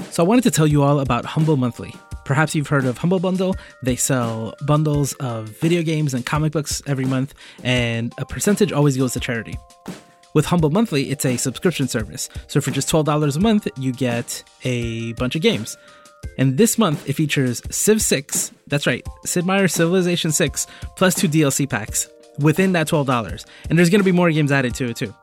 [0.09, 1.93] So I wanted to tell you all about Humble Monthly.
[2.25, 3.55] Perhaps you've heard of Humble Bundle.
[3.83, 8.97] They sell bundles of video games and comic books every month, and a percentage always
[8.97, 9.57] goes to charity.
[10.33, 12.27] With Humble Monthly, it's a subscription service.
[12.47, 15.77] So for just $12 a month, you get a bunch of games.
[16.37, 21.29] And this month, it features Civ 6, that's right, Sid Meier's Civilization 6, plus two
[21.29, 23.45] DLC packs within that $12.
[23.69, 25.13] And there's going to be more games added to it too.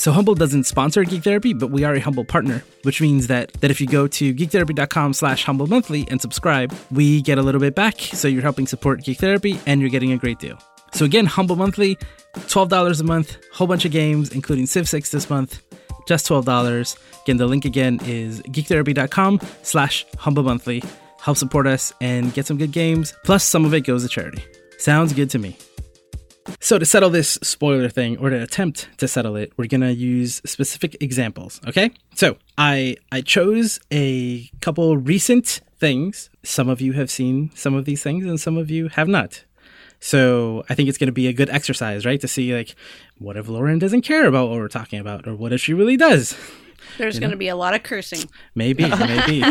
[0.00, 3.52] So Humble doesn't sponsor Geek Therapy, but we are a Humble partner, which means that
[3.60, 7.60] that if you go to geektherapy.com slash humble monthly and subscribe, we get a little
[7.60, 8.00] bit back.
[8.00, 10.56] So you're helping support Geek Therapy and you're getting a great deal.
[10.94, 11.98] So again, Humble Monthly,
[12.34, 15.62] $12 a month, whole bunch of games, including Civ 6 this month,
[16.08, 16.96] just $12.
[17.24, 20.82] Again, the link again is geektherapy.com slash humble monthly.
[21.20, 23.12] Help support us and get some good games.
[23.22, 24.42] Plus, some of it goes to charity.
[24.78, 25.58] Sounds good to me.
[26.58, 30.40] So to settle this spoiler thing, or to attempt to settle it, we're gonna use
[30.44, 31.60] specific examples.
[31.66, 31.90] Okay.
[32.14, 36.30] So I I chose a couple recent things.
[36.42, 39.44] Some of you have seen some of these things, and some of you have not.
[40.00, 42.20] So I think it's gonna be a good exercise, right?
[42.20, 42.74] To see like,
[43.18, 45.96] what if Lauren doesn't care about what we're talking about, or what if she really
[45.96, 46.36] does?
[46.98, 48.28] There's going to be a lot of cursing.
[48.54, 49.42] Maybe, maybe.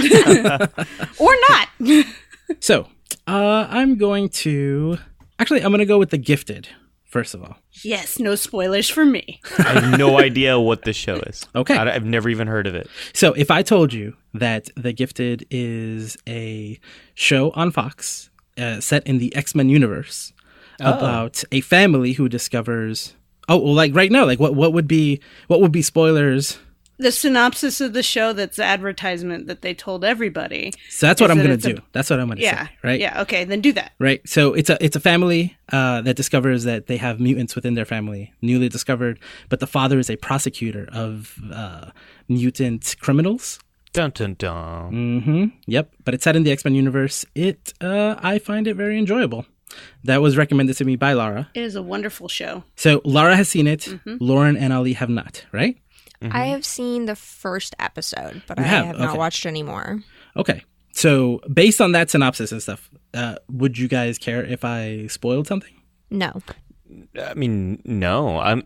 [1.19, 1.69] Or not.
[2.59, 2.87] so
[3.27, 4.97] uh, I'm going to
[5.39, 6.69] actually I'm gonna go with the gifted
[7.05, 7.57] first of all.
[7.83, 9.41] yes, no spoilers for me.
[9.57, 11.43] I have no idea what this show is.
[11.55, 11.75] Okay.
[11.75, 12.87] I, have never even heard of it.
[13.13, 16.79] So if I told you that The Gifted is a
[17.15, 20.33] show on Fox uh, set in the X Men universe
[20.79, 23.13] about a family who discovers
[23.49, 26.57] oh well like right now like what what would be what would be spoilers
[26.99, 30.73] The synopsis of the show that's the advertisement that they told everybody.
[30.89, 32.65] so that's what I'm that gonna it's a- do that's what I'm gonna Yeah.
[32.67, 33.21] say right Yeah.
[33.21, 33.45] Okay.
[33.45, 33.93] Then do that.
[33.99, 37.73] right so it's a it's a family uh, that discovers that they have mutants within
[37.75, 41.91] their family newly discovered but the father is a prosecutor of uh,
[42.27, 43.59] mutant criminals
[43.91, 44.91] Dun dun dun.
[44.93, 45.43] Mm-hmm.
[45.65, 45.85] Yep.
[46.05, 47.25] But it's set in the X Men universe.
[47.33, 49.47] It uh I find it very enjoyable.
[50.03, 51.49] That was recommended to me by Lara.
[51.55, 52.63] It is a wonderful show.
[52.75, 53.87] So Lara has seen it.
[54.05, 55.75] Lauren and Ali have not, right?
[56.21, 58.85] I have seen the first episode, but You I have?
[58.87, 59.17] have, not Okay.
[59.17, 59.99] watched any more.
[60.35, 60.63] Okay.
[60.91, 65.47] So based on that synopsis and stuff, uh, would you guys care if I spoiled
[65.47, 65.73] something?
[66.09, 66.41] No.
[67.23, 68.39] I mean, no.
[68.39, 68.63] I'm I-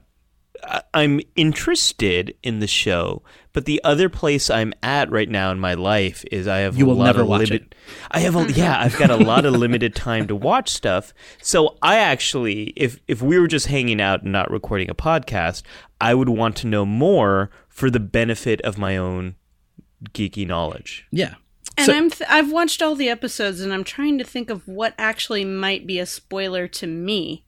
[0.94, 5.74] I'm interested in the show, but the other place I'm at right now in my
[5.74, 7.76] life is I have You a will lot never of watch limit- it.
[8.12, 11.14] I have a yeah, I've got a lot of limited time to watch stuff.
[11.42, 15.64] So I actually if if we were just hanging out and not recording a podcast,
[16.00, 19.36] I would want to know more for the benefit of my own
[20.12, 21.06] geeky knowledge.
[21.12, 21.36] Yeah.
[21.78, 24.68] And So- I'm th- I've watched all the episodes, and I'm trying to think of
[24.68, 27.44] what actually might be a spoiler to me,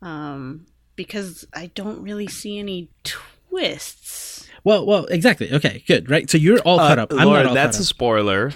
[0.00, 0.66] um,
[0.98, 4.46] because I don't really see any twists.
[4.64, 5.50] Well, well, exactly.
[5.52, 6.10] Okay, good.
[6.10, 6.28] Right.
[6.28, 7.12] So you're all caught up.
[7.12, 8.52] I'm Uh, not all that's caught a spoiler.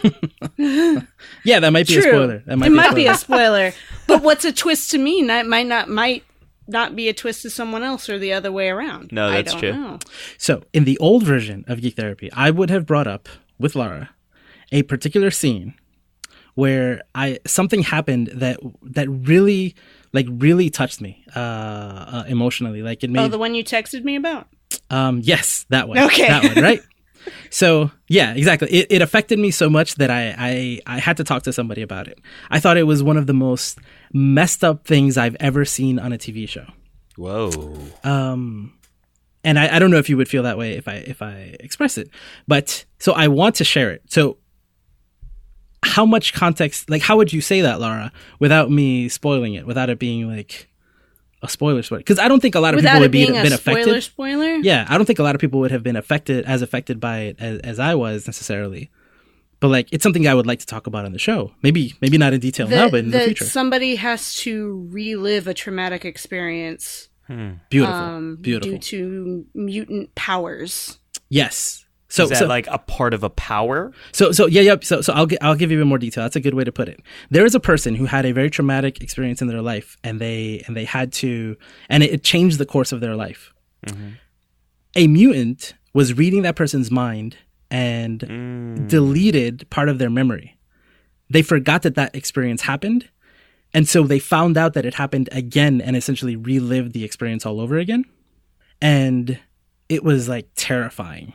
[1.44, 2.42] Yeah, that might be a spoiler.
[2.46, 3.70] That might it be might be a spoiler.
[3.70, 3.72] spoiler,
[4.06, 5.22] but what's a twist to me?
[5.22, 6.24] Not might not might
[6.68, 9.10] not be a twist to someone else, or the other way around.
[9.12, 9.72] No, I that's don't true.
[9.72, 9.98] know.
[10.38, 13.28] So, in the old version of Geek Therapy, I would have brought up
[13.58, 14.10] with Lara
[14.70, 15.74] a particular scene
[16.54, 19.74] where I something happened that that really
[20.12, 22.82] like really touched me uh, uh emotionally.
[22.82, 24.46] Like it made Oh, the one you texted me about.
[24.90, 25.98] um yes that one.
[25.98, 26.28] Okay.
[26.28, 26.80] that one right?
[27.50, 28.68] So yeah exactly.
[28.68, 31.82] It, it affected me so much that I, I i had to talk to somebody
[31.82, 32.18] about it.
[32.50, 33.78] I thought it was one of the most
[34.12, 36.66] messed up things i've ever seen on a tv show.
[37.16, 37.76] Whoa.
[38.04, 38.74] um
[39.44, 41.56] and I, I don't know if you would feel that way if i if i
[41.60, 42.10] express it
[42.48, 44.02] but so i want to share it.
[44.08, 44.38] So
[45.82, 49.90] how much context like how would you say that Lara without me spoiling it without
[49.90, 50.68] it being like
[51.42, 52.00] a spoiler spoiler?
[52.00, 53.80] Because i don't think a lot of people would it be being a been spoiler,
[53.80, 54.02] affected.
[54.02, 54.54] spoiler.
[54.56, 57.18] yeah i don't think a lot of people would have been affected as affected by
[57.20, 58.90] it as, as i was necessarily.
[59.58, 61.52] But like it's something i would like to talk about on the show.
[61.62, 63.44] Maybe maybe not in detail now but in the, that future.
[63.44, 67.08] somebody has to relive a traumatic experience
[67.70, 67.94] beautiful.
[67.94, 68.72] um, beautiful.
[68.72, 70.98] due to mutant powers.
[71.28, 73.90] yes so Is that so, like a part of a power?
[74.12, 74.84] So so yeah yep.
[74.84, 76.24] So so I'll I'll give you even more detail.
[76.24, 77.00] That's a good way to put it.
[77.30, 80.62] There is a person who had a very traumatic experience in their life, and they
[80.66, 81.56] and they had to,
[81.88, 83.54] and it, it changed the course of their life.
[83.86, 84.08] Mm-hmm.
[84.94, 87.38] A mutant was reading that person's mind
[87.70, 88.88] and mm.
[88.88, 90.58] deleted part of their memory.
[91.30, 93.08] They forgot that that experience happened,
[93.72, 97.58] and so they found out that it happened again, and essentially relived the experience all
[97.58, 98.04] over again.
[98.82, 99.38] And
[99.88, 101.32] it was like terrifying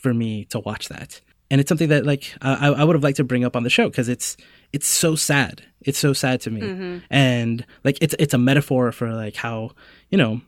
[0.00, 1.20] for me to watch that.
[1.50, 3.70] And it's something that like I, I would have liked to bring up on the
[3.70, 4.36] show because it's
[4.72, 5.62] it's so sad.
[5.82, 6.98] It's so sad to me, mm-hmm.
[7.10, 9.72] and like it's it's a metaphor for like how
[10.10, 10.40] you know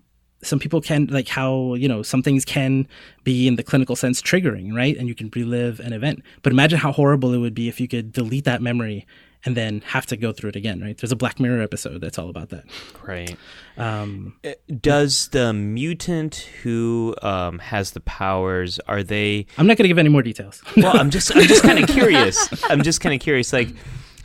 [0.43, 2.87] some people can like how you know some things can
[3.25, 6.79] be in the clinical sense triggering right and you can relive an event but imagine
[6.79, 9.07] how horrible it would be if you could delete that memory
[9.45, 12.19] and then have to go through it again right there's a black mirror episode that's
[12.19, 12.65] all about that
[13.07, 13.37] Right.
[13.77, 19.47] um Uh, Does the mutant who um, has the powers are they?
[19.59, 21.89] i'm not going to give any more details Well, I'm just I'm just kind of
[21.99, 22.49] curious.
[22.71, 23.69] I'm just kind of curious, like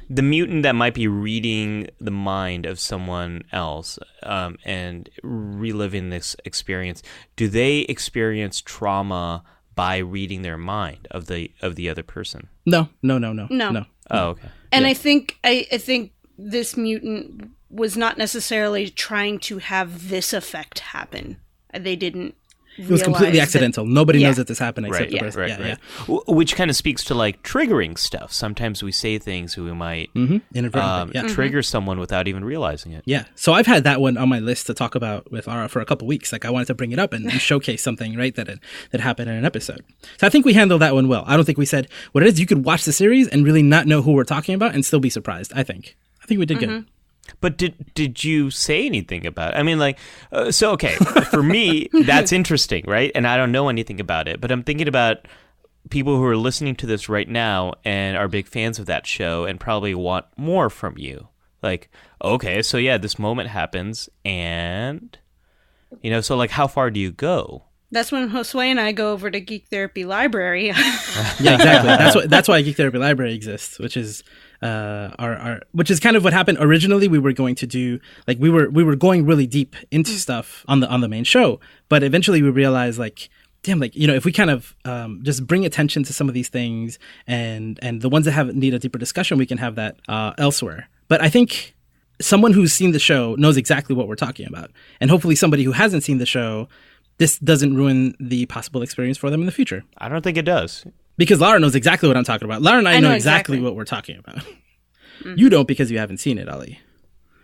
[0.09, 6.36] the mutant that might be reading the mind of someone else um, and reliving this
[6.45, 7.03] experience.
[7.36, 9.43] Do they experience trauma
[9.76, 12.47] by reading their mind of the of the other person?
[12.65, 13.72] no no no no No.
[13.72, 14.47] no Oh, okay.
[14.72, 20.34] And I think I, I think this mutant was not necessarily trying to have this
[20.34, 21.38] effect happen.
[21.74, 22.36] They didn't.
[22.78, 24.28] It was completely accidental nobody Yeah.
[24.28, 25.67] knows that this happened except Right, the yeah, person right, yeah right.
[25.67, 28.32] yeah W- Which kind of speaks to like triggering stuff.
[28.32, 30.38] Sometimes we say things we might mm-hmm.
[30.53, 33.03] inadvertently um, yeah trigger someone without even realizing it.
[33.05, 33.25] Yeah.
[33.36, 35.86] So I've had that one on my list to talk about with Ara for a
[35.86, 36.32] couple weeks.
[36.32, 38.59] Like I wanted to bring it up and, and showcase something, right, that it,
[38.91, 39.84] that happened in an episode.
[40.17, 41.23] So I think we handled that one well.
[41.28, 42.39] I don't think we said what it is.
[42.39, 44.99] You could watch the series and really not know who we're talking about and still
[44.99, 45.51] be surprised.
[45.55, 45.95] I think.
[46.21, 46.86] I think we did good.
[47.41, 49.57] But did did you say anything about it?
[49.57, 49.99] I mean, like,
[50.32, 50.95] uh, so okay,
[51.32, 53.11] for me, that's interesting, right?
[53.15, 55.28] And I don't know anything about it, but I'm thinking about
[55.89, 59.45] people who are listening to this right now and are big fans of that show
[59.45, 61.28] and probably want more from you.
[61.63, 61.89] Like,
[62.23, 65.17] okay, so yeah, this moment happens, and
[66.01, 67.63] you know, so like, how far do you go?
[67.89, 70.73] That's when Josue and I go over to Geek Therapy Library.
[71.39, 71.89] Yeah, exactly.
[71.89, 74.23] that's what that's why Geek Therapy Library exists, which is
[74.62, 76.58] uh our, our which is kind of what happened.
[76.60, 80.12] Originally we were going to do like we were we were going really deep into
[80.12, 83.30] stuff on the on the main show but eventually we realized like
[83.64, 86.34] damn like you know if we kind of um, just bring attention to some of
[86.34, 89.76] these things and and the ones that have need a deeper discussion we can have
[89.76, 90.89] that uh, elsewhere.
[91.10, 91.78] But i think
[92.22, 94.72] someone who's seen the show knows exactly what we're talking about.
[94.99, 96.68] And hopefully somebody who hasn't seen the show
[97.20, 99.84] this doesn't ruin the possible experience for them in the future.
[99.97, 100.86] I don't think it does.
[101.18, 102.61] Because Lara knows exactly what I'm talking about.
[102.61, 103.59] Lara and I, I know, know exactly, exactly.
[103.61, 104.43] what we're talking about.
[105.36, 106.80] You don't because you haven't seen it, Ali.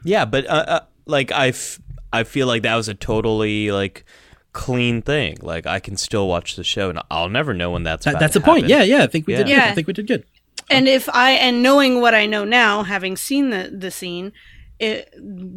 [0.04, 1.80] Yeah, but uh, uh, like I, f-
[2.14, 4.06] I feel like that was a totally like
[4.54, 5.38] clean thing.
[5.42, 8.20] Like I can still watch the show, and I'll never know when that's That, about
[8.20, 8.70] that's to the point.
[8.70, 8.88] happen.
[8.88, 9.04] Yeah, yeah.
[9.04, 9.50] I think we did.
[9.50, 9.62] Yeah.
[9.62, 9.72] Good.
[9.72, 10.24] I think we did good.
[10.70, 14.32] and if I and knowing what I know now, having seen the the scene,
[14.80, 15.10] it,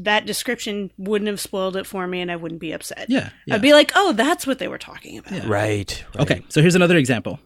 [0.04, 3.06] that description wouldn't have spoiled it for me, and I wouldn't be upset.
[3.08, 3.54] Yeah, yeah.
[3.56, 5.32] I'd be like, oh, that's what they were talking about.
[5.32, 5.46] Yeah.
[5.46, 6.22] Right, right.
[6.22, 7.38] Okay, so here's another example.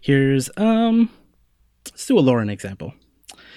[0.00, 1.10] Here's um,
[1.86, 2.94] let's do a Lauren example.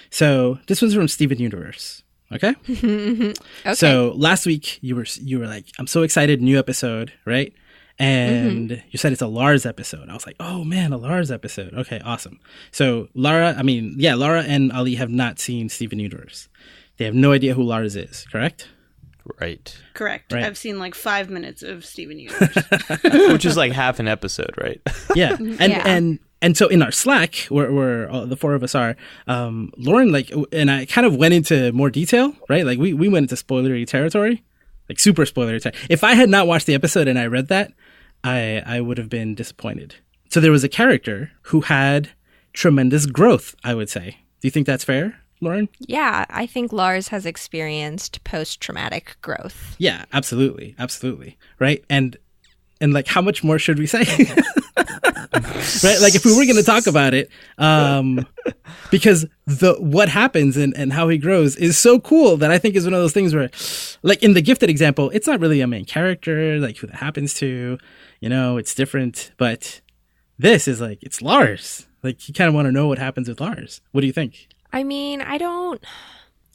[0.10, 2.04] So this one's from Steven Universe.
[2.32, 2.56] Okay.
[3.64, 3.74] Okay.
[3.76, 7.54] So last week you were you were like, I'm so excited, new episode, right?
[8.00, 10.10] And you said it's a Lars episode.
[10.10, 11.74] I was like, oh man, a Lars episode.
[11.74, 12.40] Okay, awesome.
[12.72, 16.50] So Lara, I mean, yeah, Lara and Ali have not seen Steven Universe.
[16.98, 18.70] They have no idea who Lars is, correct?
[19.40, 19.78] right.
[19.94, 20.34] Correct.
[20.34, 20.44] Right.
[20.44, 22.56] I've seen like five minutes of Steven Universe.
[23.32, 24.82] Which is like half an episode, right?
[25.16, 25.84] Yeah, and Yeah.
[25.86, 28.96] and and so in our Slack, where where uh, the four of us are,
[29.28, 32.66] um, Lauren like, and I kind of went into more detail, right?
[32.66, 34.44] Like we we went into spoilery territory,
[34.90, 35.86] like super spoilery territory.
[35.90, 37.74] If I had not watched the episode and I read that,
[38.24, 39.96] I I would have been disappointed.
[40.30, 42.10] So there was a character who had
[42.54, 43.56] tremendous growth.
[43.64, 44.18] I would say.
[44.42, 45.70] Do you think that's fair, Lauren?
[45.80, 49.76] Yeah, I think Lars has experienced post traumatic growth.
[49.78, 51.86] Yeah, absolutely, absolutely, right?
[51.88, 52.18] And
[52.80, 54.04] and like, how much more should we say?
[54.78, 56.00] right?
[56.02, 58.26] Like, if we were going to talk about it, um,
[58.90, 62.76] because the what happens and and how he grows is so cool that I think
[62.76, 63.50] is one of those things where,
[64.04, 67.34] like in the gifted example, it's not really a main character, like who that happens
[67.36, 67.78] to,
[68.20, 69.82] you know, it's different, but
[70.38, 71.88] this is like it's Lars.
[72.04, 73.82] Like you kind of want to know what happens with Lars.
[73.92, 74.48] What do you think?
[74.74, 75.84] I mean, I don't.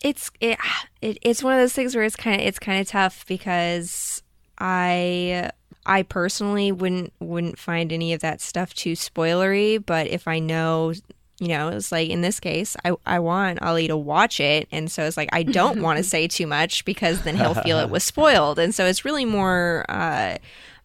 [0.03, 0.59] It's it,
[1.01, 4.23] it it's one of those things where it's kind of it's kind of tough because
[4.59, 5.51] I
[5.87, 9.85] I personally wouldn't wouldn't find any of that stuff too spoilery.
[9.85, 10.93] But if I know,
[11.39, 14.91] you know, it's like in this case, I I want Ali to watch it, and
[14.91, 17.91] so it's like I don't want to say too much because then he'll feel it
[17.91, 19.87] was spoiled, and so it's really more.
[19.89, 20.37] Uh,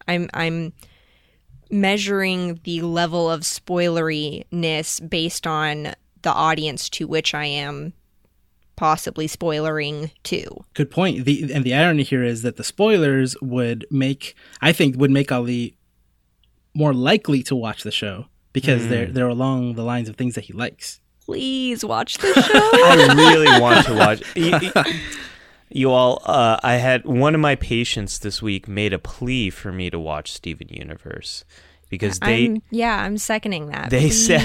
[0.08, 0.72] I'm I'm
[1.70, 7.94] measuring the level of spoileriness based on the audience to which I am
[8.82, 10.48] possibly spoilering too.
[10.74, 11.24] Good point.
[11.24, 15.30] The and the irony here is that the spoilers would make I think would make
[15.30, 15.76] Ali
[16.74, 20.44] more likely to watch the show because they're they're along the lines of things that
[20.44, 21.00] he likes.
[21.24, 22.42] Please watch the show.
[22.42, 24.20] I really want to watch.
[24.36, 25.00] You, you-
[25.74, 29.72] you all, uh, I had one of my patients this week made a plea for
[29.72, 31.44] me to watch Steven Universe
[31.92, 33.90] because they I'm, yeah, I'm seconding that.
[33.90, 34.40] They said-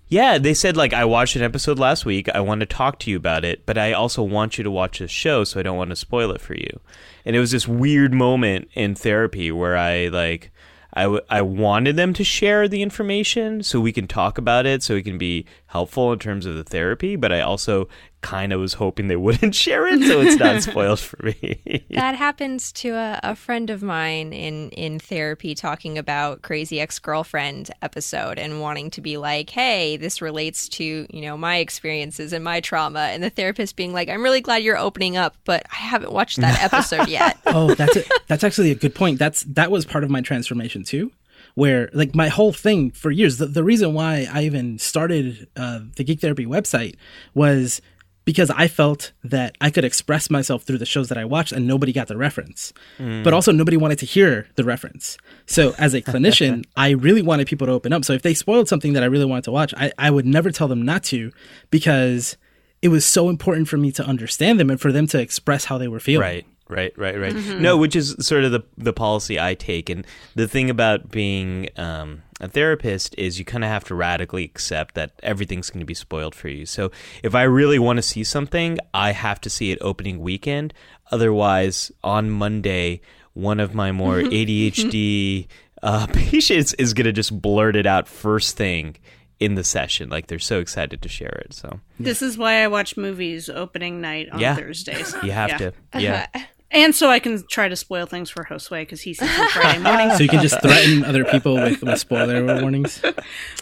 [0.08, 2.28] Yeah, they said like I watched an episode last week.
[2.34, 4.98] I want to talk to you about it, but I also want you to watch
[4.98, 6.80] this show, so I don't want to spoil it for you.
[7.24, 10.50] And it was this weird moment in therapy where I like
[10.94, 14.82] I, w- I wanted them to share the information so we can talk about it,
[14.82, 17.16] so it can be helpful in terms of the therapy.
[17.16, 17.88] But I also
[18.22, 21.84] kind of was hoping they wouldn't share it, so it's not spoiled for me.
[21.96, 26.98] That happens to a, a friend of mine in, in therapy talking about Crazy Ex
[26.98, 32.32] Girlfriend episode and wanting to be like, hey, this relates to, you know, my experiences
[32.32, 33.00] and my trauma.
[33.00, 36.38] And the therapist being like, I'm really glad you're opening up, but I haven't watched
[36.40, 37.38] that episode yet.
[37.46, 38.10] oh, that's it.
[38.26, 39.18] That's actually a good point.
[39.18, 41.12] That's that was part of my transformation too,
[41.56, 43.38] where like my whole thing for years.
[43.38, 46.94] The, the reason why I even started uh, the Geek Therapy website
[47.34, 47.80] was
[48.26, 51.66] because I felt that I could express myself through the shows that I watched, and
[51.66, 52.74] nobody got the reference.
[53.22, 55.16] But also, nobody wanted to hear the reference.
[55.46, 58.04] So, as a clinician, I really wanted people to open up.
[58.04, 60.50] So, if they spoiled something that I really wanted to watch, I, I would never
[60.50, 61.32] tell them not to
[61.70, 62.36] because
[62.82, 65.78] it was so important for me to understand them and for them to express how
[65.78, 66.22] they were feeling.
[66.22, 67.34] Right, right, right, right.
[67.58, 71.68] No, which is sort of the the policy I take, and the thing about being
[71.76, 75.86] um, a therapist is you kind of have to radically accept that everything's going to
[75.86, 76.66] be spoiled for you.
[76.66, 76.90] So
[77.22, 80.74] if I really want to see something, I have to see it opening weekend.
[81.10, 83.00] Otherwise, on Monday,
[83.32, 85.46] one of my more ADHD
[85.82, 88.96] uh, patients is going to just blurt it out first thing
[89.38, 90.08] in the session.
[90.08, 91.52] Like they're so excited to share it.
[91.52, 94.56] So This is why I watch movies opening night on Yeah.
[94.56, 95.14] Thursdays.
[95.22, 95.58] you have Yeah.
[95.58, 96.26] to, yeah.
[96.70, 99.78] And so I can try to spoil things for Josue because he sees them Friday
[99.78, 100.10] morning.
[100.10, 103.00] So you can just threaten other people with, with spoiler warnings.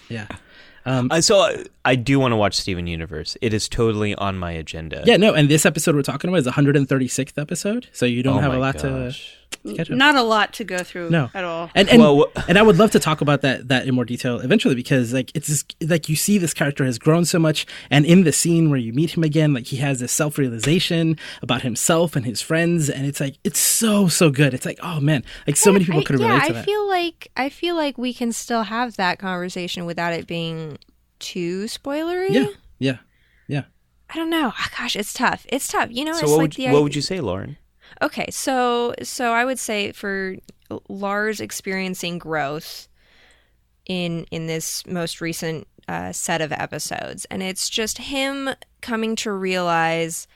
[0.08, 0.26] Yeah.
[0.86, 3.36] Uh, so I, I do want to watch Steven Universe.
[3.40, 5.02] It is totally on my agenda.
[5.06, 8.36] Yeah, no, and this episode we're talking about is the 136th episode, so you don't
[8.38, 8.82] Oh have a lot gosh.
[8.82, 9.43] to catch up.
[9.64, 11.30] Not a lot to go through No.
[11.34, 11.70] at all.
[11.74, 14.04] And and, Well, wh- and I would love to talk about that that in more
[14.04, 17.66] detail eventually because like it's just, like you see this character has grown so much
[17.90, 21.62] and in the scene where you meet him again like he has this self-realization about
[21.62, 24.54] himself and his friends and it's like it's so so good.
[24.54, 26.64] It's like oh man, like so many people I- could yeah, relate to I that.
[26.64, 30.78] feel like I feel like we can still have that conversation without it being
[31.18, 32.30] too spoilery.
[32.30, 32.46] yeah.
[32.78, 32.96] Yeah.
[33.48, 33.62] Yeah.
[34.10, 34.52] I don't know.
[34.56, 35.46] Ah, Gosh, it's tough.
[35.48, 35.88] It's tough.
[35.90, 37.56] You know, So it's what like would the you, what would you say, Lauren?
[38.02, 40.36] Okay, so so I would say for
[40.88, 42.88] Lars experiencing growth
[43.86, 49.32] in in this most recent uh, set of episodes, and it's just him coming to
[49.32, 50.26] realize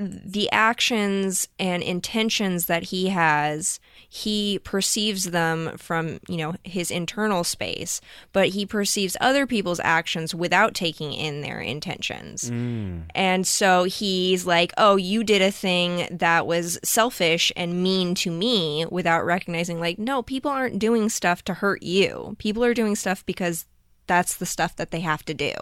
[0.00, 3.78] the actions and intentions that he has
[4.08, 8.00] he perceives them from you know his internal space
[8.32, 12.50] but he perceives other people's actions without taking in their intentions.
[12.50, 13.02] Mm.
[13.14, 18.30] And so he's like oh you did a thing that was selfish and mean to
[18.30, 22.36] me without recognizing like no people aren't doing stuff to hurt you.
[22.38, 23.66] People are doing stuff because
[24.06, 25.52] that's the stuff that they have to do.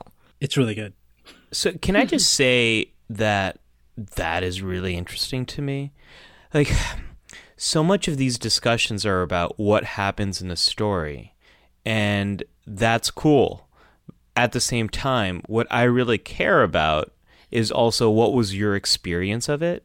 [0.41, 0.93] It's really good.
[1.51, 3.59] So can I just say that
[4.16, 5.92] that is really interesting to me?
[6.55, 6.72] Like
[7.57, 11.34] so much of these discussions are about what happens in the story
[11.88, 13.66] and that's cool.
[14.36, 17.12] At the same time, what I really care about
[17.51, 19.84] is also what was your experience of it?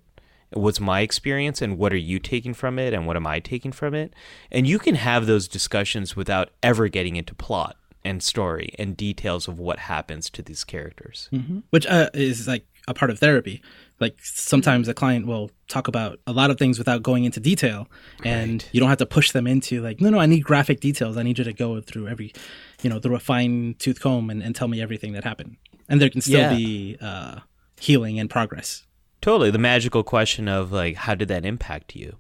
[0.52, 3.72] What's my experience and what are you taking from it and what am I taking
[3.72, 4.14] from it?
[4.52, 9.48] And you can have those discussions without ever getting into plot and story and details
[9.48, 11.30] of what happens to these characters.
[11.70, 13.62] which uh, is like a part of therapy.
[14.00, 17.88] Like sometimes a client will talk about a lot of things without going into detail,
[18.24, 21.16] and you don't have to push them into like, no, no, I need graphic details.
[21.18, 22.34] I need you to go through every,
[22.82, 25.58] you know, through a fine tooth comb and, and tell me everything that happened.
[25.88, 26.56] And there can still Yeah.
[26.56, 27.40] be uh,
[27.80, 28.86] healing and progress.
[29.22, 29.52] Totally.
[29.52, 32.18] The magical question of like, how did that impact you?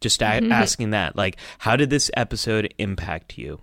[0.00, 3.60] Just a- asking that, like, how did this episode impact you?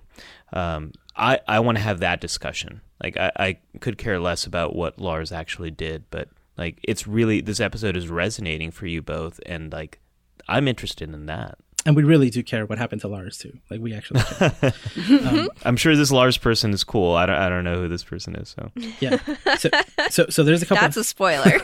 [0.53, 2.81] Um, I I want to have that discussion.
[3.03, 7.41] Like, I, I could care less about what Lars actually did, but like, it's really
[7.41, 9.99] this episode is resonating for you both, and like,
[10.47, 11.57] I'm interested in that.
[11.85, 13.59] And we really do care what happened to Lars too.
[13.69, 14.73] Like we actually, care.
[15.25, 17.15] Um, I'm sure this Lars person is cool.
[17.15, 18.49] I don't I don't know who this person is.
[18.49, 19.17] So yeah.
[19.57, 19.69] So,
[20.09, 20.81] so, so there's a couple.
[20.81, 21.61] that's a spoiler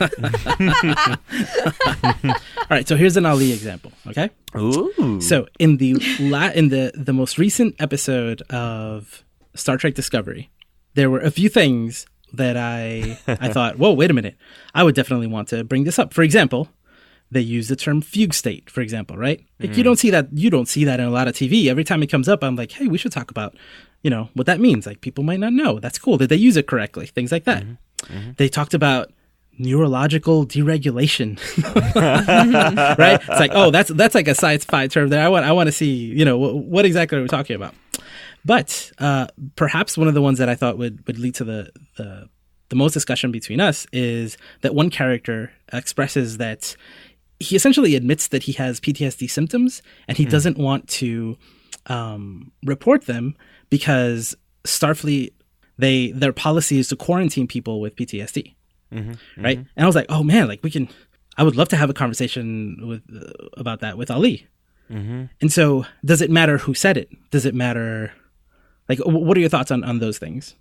[2.24, 2.88] All right.
[2.88, 3.92] So here's an Ali example.
[4.06, 4.30] Okay.
[4.56, 9.24] ooh, So in the la- in the the most recent episode of
[9.54, 10.50] Star Trek Discovery,
[10.94, 12.06] there were a few things
[12.36, 14.36] that I I thought, whoa, wait a minute,
[14.74, 16.14] I would definitely want to bring this up.
[16.14, 16.68] For example,
[17.30, 19.44] they use the term fugue state, for example, right?
[19.58, 19.84] Like you mm.
[19.84, 21.66] don't see that you don't see that in a lot of TV.
[21.66, 23.56] Every time it comes up, I'm like, hey, we should talk about,
[24.02, 24.86] you know, what that means.
[24.86, 25.78] Like people might not know.
[25.78, 26.16] That's cool.
[26.16, 27.06] Did they use it correctly?
[27.06, 27.64] Things like that.
[27.64, 28.16] Mm-hmm.
[28.16, 28.30] Mm-hmm.
[28.36, 29.12] They talked about
[29.56, 31.38] neurological deregulation
[32.98, 35.68] right it's like oh that's that's like a sci-fi term there i want i want
[35.68, 37.72] to see you know what, what exactly are we talking about
[38.44, 41.70] But uh, perhaps one of the ones that I thought would, would lead to the,
[41.96, 42.28] the
[42.70, 46.74] the most discussion between us is that one character expresses that
[47.38, 50.30] he essentially admits that he has PTSD symptoms and he mm.
[50.30, 51.36] doesn't want to
[51.86, 53.36] um, report them
[53.70, 54.34] because
[54.64, 55.32] Starfleet
[55.76, 58.54] they their policy is to quarantine people with PTSD,
[58.92, 59.58] mm-hmm, right?
[59.58, 59.68] Mm-hmm.
[59.76, 60.88] And I was like, oh man, like we can.
[61.36, 64.46] I would love to have a conversation with uh, about that with Ali.
[64.88, 65.24] Mm-hmm.
[65.40, 67.08] And so, does it matter who said it?
[67.30, 68.12] Does it matter?
[68.88, 70.54] Like, what are your thoughts on on those things?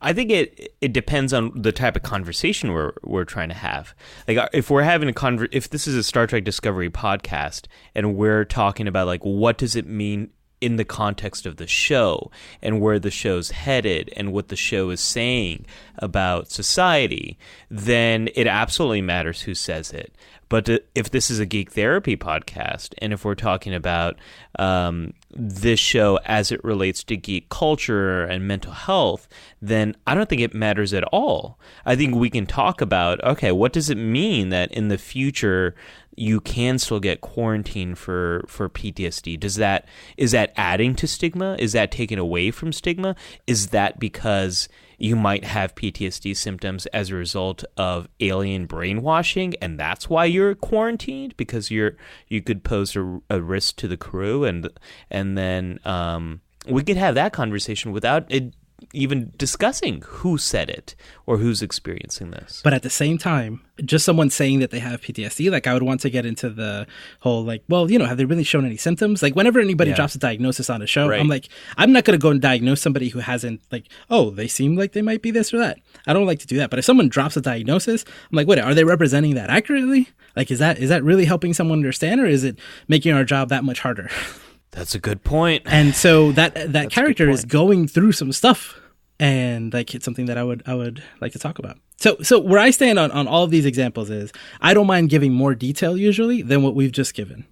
[0.00, 3.94] I think it it depends on the type of conversation we're we're trying to have.
[4.28, 7.66] Like uh, if we're having a conver- if this is a Star Trek Discovery podcast
[7.94, 12.30] and we're talking about like what does it mean in the context of the show
[12.62, 15.66] and where the show's headed and what the show is saying
[15.98, 17.36] about society,
[17.68, 20.14] then it absolutely matters who says it.
[20.52, 24.18] But if this is a geek therapy podcast, and if we're talking about
[24.58, 29.28] um, this show as it relates to geek culture and mental health,
[29.62, 31.58] then I don't think it matters at all.
[31.86, 35.74] I think we can talk about okay, what does it mean that in the future
[36.16, 39.40] you can still get quarantined for for PTSD?
[39.40, 39.88] Does that
[40.18, 41.56] is that adding to stigma?
[41.58, 43.16] Is that taking away from stigma?
[43.46, 44.68] Is that because
[45.02, 50.54] you might have PTSD symptoms as a result of alien brainwashing, and that's why you're
[50.54, 51.96] quarantined because you're
[52.28, 54.68] you could pose a, a risk to the crew, and
[55.10, 58.54] and then um, we could have that conversation without it
[58.92, 60.94] even discussing who said it
[61.26, 62.60] or who's experiencing this.
[62.62, 65.82] But at the same time, just someone saying that they have PTSD, like I would
[65.82, 66.86] want to get into the
[67.20, 69.22] whole like, well, you know, have they really shown any symptoms?
[69.22, 69.96] Like whenever anybody yeah.
[69.96, 71.20] drops a diagnosis on a show, right.
[71.20, 74.48] I'm like, I'm not going to go and diagnose somebody who hasn't like, oh, they
[74.48, 75.78] seem like they might be this or that.
[76.06, 76.70] I don't like to do that.
[76.70, 80.08] But if someone drops a diagnosis, I'm like, wait, are they representing that accurately?
[80.36, 82.58] Like, is that is that really helping someone understand, or is it
[82.88, 84.10] making our job that much harder?
[84.72, 85.62] That's a good point.
[85.66, 88.78] And so that that character is going through some stuff
[89.20, 91.78] and like it's something that I would I would like to talk about.
[91.96, 95.10] So so where I stand on on all of these examples is I don't mind
[95.10, 97.46] giving more detail usually than what we've just given.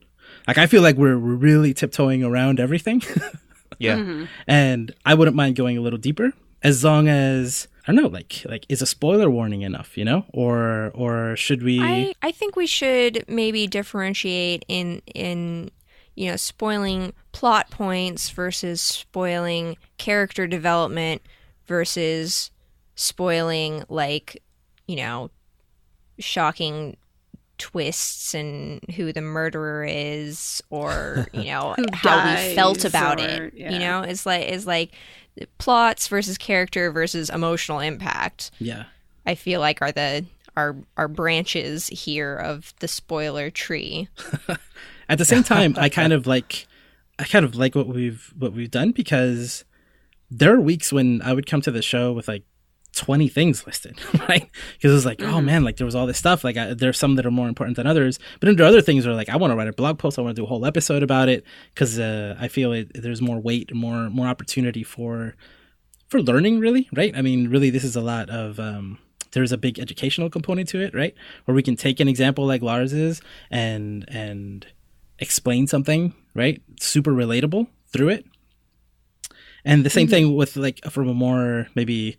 [0.49, 3.03] Like I feel like we're, we're really tiptoeing around everything.
[3.79, 3.97] yeah.
[3.97, 4.25] Mm-hmm.
[4.49, 8.43] And I wouldn't mind going a little deeper as long as I don't know, like
[8.47, 10.25] like is a spoiler warning enough, you know?
[10.33, 15.71] Or or should we I, I think we should maybe differentiate in in
[16.21, 21.23] you know, spoiling plot points versus spoiling character development
[21.67, 22.51] versus
[22.95, 24.43] spoiling like,
[24.87, 25.31] you know,
[26.19, 26.99] shocking
[27.57, 33.55] twists and who the murderer is or, you know, how we felt about or, it.
[33.57, 33.73] Yeah.
[33.73, 34.93] You know, it's like it's like
[35.57, 38.51] plots versus character versus emotional impact.
[38.59, 38.85] Yeah.
[39.25, 44.09] I feel like are the are are branches here of the spoiler tree.
[45.11, 46.67] At the same time, I kind of like
[47.19, 49.65] I kind of like what we've what we've done because
[50.31, 52.45] there are weeks when I would come to the show with like
[52.95, 53.99] 20 things listed,
[54.29, 54.49] right?
[54.75, 55.47] Because it was like, oh, mm-hmm.
[55.47, 56.45] man, like there was all this stuff.
[56.45, 58.83] Like I, there's some that are more important than others, but then there are other
[58.83, 60.49] things where like I want to write a blog post, I want to do a
[60.49, 61.45] whole episode about it
[61.75, 65.35] because uh, I feel it, there's more weight, more more opportunity for
[66.09, 67.17] for learning, really, right?
[67.17, 68.99] I mean, really, this is a lot of um,
[69.33, 71.15] there's a big educational component to it, right?
[71.45, 74.67] Where we can take an example like Lars's and and
[75.21, 76.61] explain something, right?
[76.81, 78.27] Super relatable through it.
[79.65, 80.11] And the same mm-hmm.
[80.11, 82.17] thing with like from a more maybe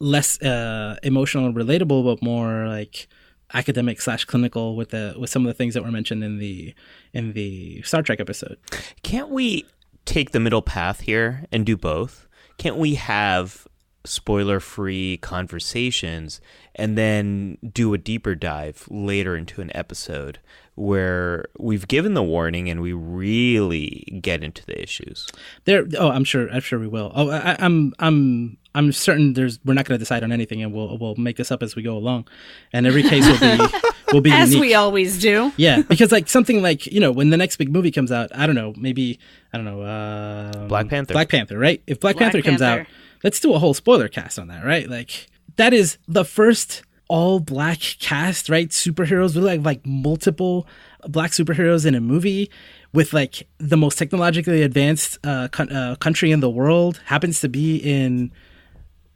[0.00, 3.08] less uh, emotional relatable, but more like
[3.54, 6.74] academic slash clinical with the with some of the things that were mentioned in the
[7.12, 8.58] in the Star Trek episode.
[9.02, 9.64] Can't we
[10.04, 12.28] take the middle path here and do both?
[12.58, 13.66] Can't we have
[14.04, 16.40] spoiler free conversations
[16.74, 20.38] and then do a deeper dive later into an episode
[20.76, 25.28] where we've given the warning and we really get into the issues.
[25.64, 27.10] There, oh, I'm sure, I'm sure we will.
[27.14, 30.72] Oh, I, I'm, I'm, I'm certain there's we're not going to decide on anything, and
[30.72, 32.28] we'll we'll make this up as we go along,
[32.72, 33.66] and every case will be
[34.12, 34.68] will be as unique.
[34.68, 35.52] we always do.
[35.56, 38.46] Yeah, because like something like you know when the next big movie comes out, I
[38.46, 39.18] don't know, maybe
[39.52, 41.12] I don't know, uh, Black Panther.
[41.12, 41.82] Black Panther, right?
[41.88, 42.86] If Black, Black Panther, Panther comes out,
[43.22, 44.88] let's do a whole spoiler cast on that, right?
[44.88, 48.68] Like that is the first all black cast, right?
[48.68, 50.66] Superheroes with like like multiple
[51.08, 52.50] black superheroes in a movie
[52.92, 57.76] with like the most technologically advanced uh, uh, country in the world happens to be
[57.76, 58.32] in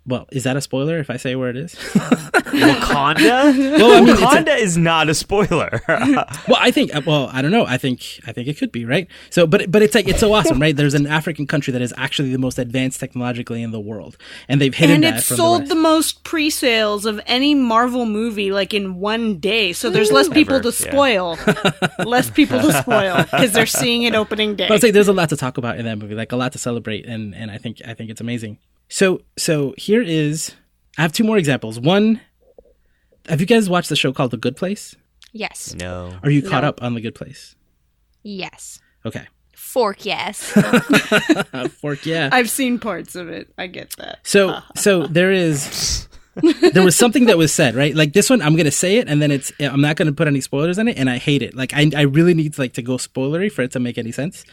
[0.05, 1.74] Well, is that a spoiler if I say where it is?
[2.53, 3.53] Wakanda?
[3.82, 5.80] Well, I mean, it's a- Wakanda is not a spoiler.
[5.88, 6.94] well, I think.
[6.94, 7.64] Uh, well, I don't know.
[7.66, 8.20] I think.
[8.26, 9.09] I think it could be right.
[9.30, 10.74] So, but but it's like it's so awesome, right?
[10.74, 14.16] There's an African country that is actually the most advanced technologically in the world,
[14.48, 18.05] and they've hidden and that And it sold the, the, most pre-sales of any Marvel
[18.05, 19.72] movie like in one day.
[19.72, 20.90] So there's less people Ever, to yeah.
[20.90, 21.38] spoil.
[22.05, 24.64] less people to spoil because they're seeing it opening day.
[24.64, 26.36] But I was like, there's a lot to talk about in that movie, like a
[26.36, 28.59] lot to celebrate, and and I think I think it's amazing.
[28.93, 30.55] So so here is.
[30.99, 31.80] I have two more examples.
[31.80, 32.20] One,
[33.26, 34.95] have you guys watched the show called The Good Place?
[35.32, 35.74] Yes.
[35.74, 36.14] no.
[36.22, 36.68] Are you caught No.
[36.68, 37.57] up on The Good Place?
[38.22, 38.78] Yes.
[39.07, 39.26] Okay.
[39.57, 40.43] Fork, yes.
[41.80, 42.28] Fork, yeah.
[42.30, 43.51] I've seen parts of it.
[43.57, 44.18] I get that.
[44.22, 47.95] So so there is there was something that was said, right?
[47.95, 50.41] Like this one I'm to say it and then it's I'm not to put any
[50.41, 51.55] spoilers in it and I hate it.
[51.55, 54.12] Like I I really need to like to go spoilery for it to make any
[54.12, 54.45] sense.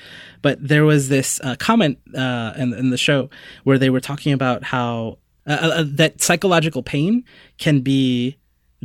[0.42, 3.30] But there was this uh, comment uh in in the show
[3.64, 7.24] where they were talking about how uh, uh, that psychological pain
[7.58, 8.38] can be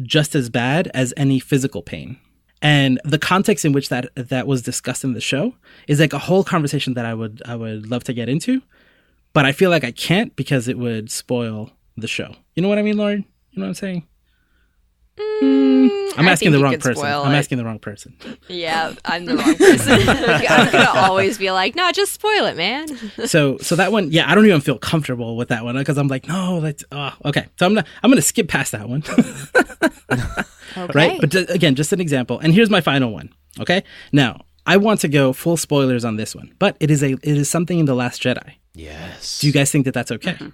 [0.02, 2.18] just as bad as any physical pain.
[2.62, 5.54] And the context in which that that was discussed in the show
[5.88, 8.62] is like a whole conversation that I would I would love to get into
[9.34, 12.34] but I feel like I can't because it would spoil the show.
[12.54, 13.24] You know what I mean, Lauren?
[13.50, 14.06] You know what I'm saying?
[15.16, 16.96] Mm, I'm asking the wrong person.
[16.96, 17.38] spoil I'm it.
[17.38, 18.16] asking the wrong person.
[18.48, 19.92] yeah, I'm the wrong person.
[20.08, 22.88] I'm gonna always be like, no, just spoil it, man.
[23.26, 26.08] So, so that one, yeah, I don't even feel comfortable with that one because I'm
[26.08, 26.84] like, no, let's.
[26.90, 27.46] Oh, uh, okay.
[27.60, 29.02] So I'm not, I'm going to skip past that one,
[30.76, 30.92] Okay.
[30.98, 31.20] right?
[31.20, 32.38] But ju- again, just an example.
[32.40, 33.30] And here's my final one.
[33.60, 33.84] Okay.
[34.12, 37.24] Now, I want to go full spoilers on this one, but it is a, it
[37.24, 38.54] is something in the Last Jedi.
[38.74, 39.38] Yes.
[39.38, 40.32] Do you guys think that that's okay?
[40.32, 40.48] Mm-hmm.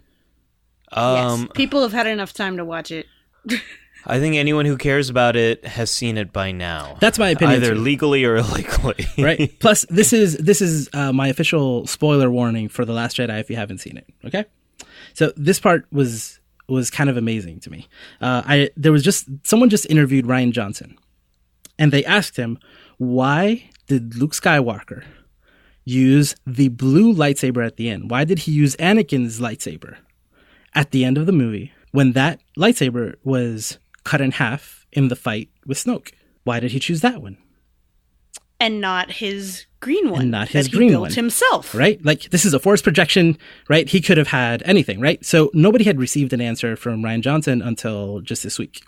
[0.92, 3.06] Um, People have had enough time to watch it.
[4.06, 6.96] I think anyone who cares about it has seen it by now.
[7.00, 7.62] That's my opinion.
[7.62, 7.80] Either too.
[7.80, 9.06] legally or illegally.
[9.18, 9.52] right?
[9.60, 13.38] Plus, this is this is uh, my official spoiler warning for the Last Jedi.
[13.40, 14.46] If you haven't seen it, okay.
[15.14, 17.88] So this part was was kind of amazing to me.
[18.20, 20.96] Uh, I there was just someone just interviewed Rian Johnson,
[21.78, 22.58] and they asked him
[22.96, 25.04] why did Luke Skywalker
[25.84, 28.10] use the blue lightsaber at the end?
[28.10, 29.96] Why did he use Anakin's lightsaber
[30.74, 35.16] at the end of the movie when that lightsaber was cut in half in the
[35.16, 36.12] fight with Snoke?
[36.44, 37.36] Why did he choose that one?
[38.58, 40.22] And not his green one.
[40.22, 41.12] And not his green built one.
[41.12, 41.74] himself.
[41.74, 42.02] right?
[42.04, 43.88] Like this is a force projection, right?
[43.88, 45.24] He could have had anything, right?
[45.24, 48.82] So nobody had received an answer from Rian Johnson until just this week.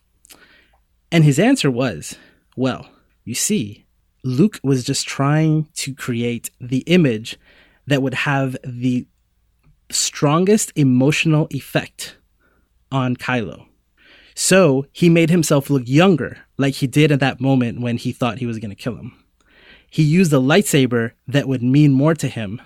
[1.10, 2.16] And his answer was,
[2.56, 2.88] well,
[3.24, 3.86] you see,
[4.24, 7.38] Luke was just trying to create the image
[7.86, 9.06] that would have the
[9.92, 12.16] strongest emotional effect
[12.90, 13.66] on Kylo.
[14.34, 18.38] So he made himself look younger, like he did at that moment when he thought
[18.38, 19.22] he was going to kill him
[19.92, 22.62] he used a lightsaber that would mean more to him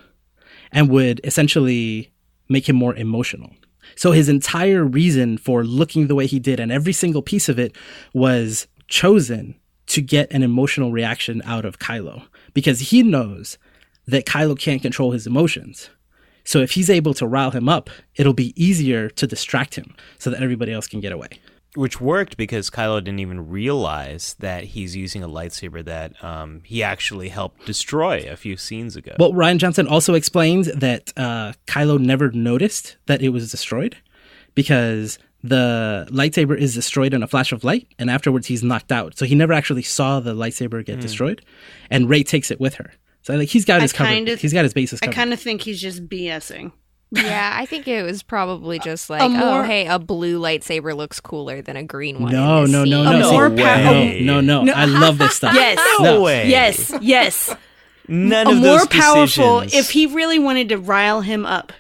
[0.71, 2.13] and would essentially
[2.49, 3.51] make him more emotional.
[3.97, 7.59] So his entire reason for looking the way he did and every single piece of
[7.59, 7.75] it
[8.15, 9.57] was chosen
[9.87, 13.59] to get an emotional reaction out of Kylo because he knows
[14.07, 15.91] that Kylo can't control his emotions.
[16.47, 20.31] So if he's able to rile him up, it'll be easier to distract him so
[20.31, 21.29] that everybody else can get away.
[21.75, 26.83] Which worked because Kylo didn't even realize that he's using a lightsaber that um, he
[26.83, 29.15] actually helped destroy a few scenes ago.
[29.19, 33.99] Well, Rian Johnson also explains that uh, Kylo never noticed that it was destroyed
[34.55, 39.19] because the lightsaber is destroyed in a flash of light, and afterwards he's knocked out.
[39.19, 41.45] So he never actually saw the lightsaber get destroyed,
[41.91, 42.93] and Rey takes it with her.
[43.27, 45.41] So like he's got I his kind of- he's got his bases I kind of
[45.41, 46.71] think he's just BSing.
[47.11, 51.19] yeah, I think it was probably just like, A oh, hey, a blue lightsaber looks
[51.19, 52.31] cooler than a green one.
[52.33, 54.73] no, in this no, no, no, more no, pow- no, no, no.
[54.73, 55.55] I love this stuff.
[55.57, 55.79] Yes.
[56.01, 56.49] no way.
[56.49, 57.53] Yes, yes.
[58.07, 61.73] None a of more powerful decisions- if he really wanted to rile him up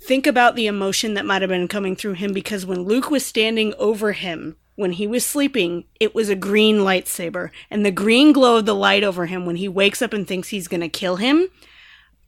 [0.00, 3.26] think about the emotion that might have been coming through him because when luke was
[3.26, 8.32] standing over him when he was sleeping it was a green lightsaber and the green
[8.32, 10.88] glow of the light over him when he wakes up and thinks he's going to
[10.88, 11.48] kill him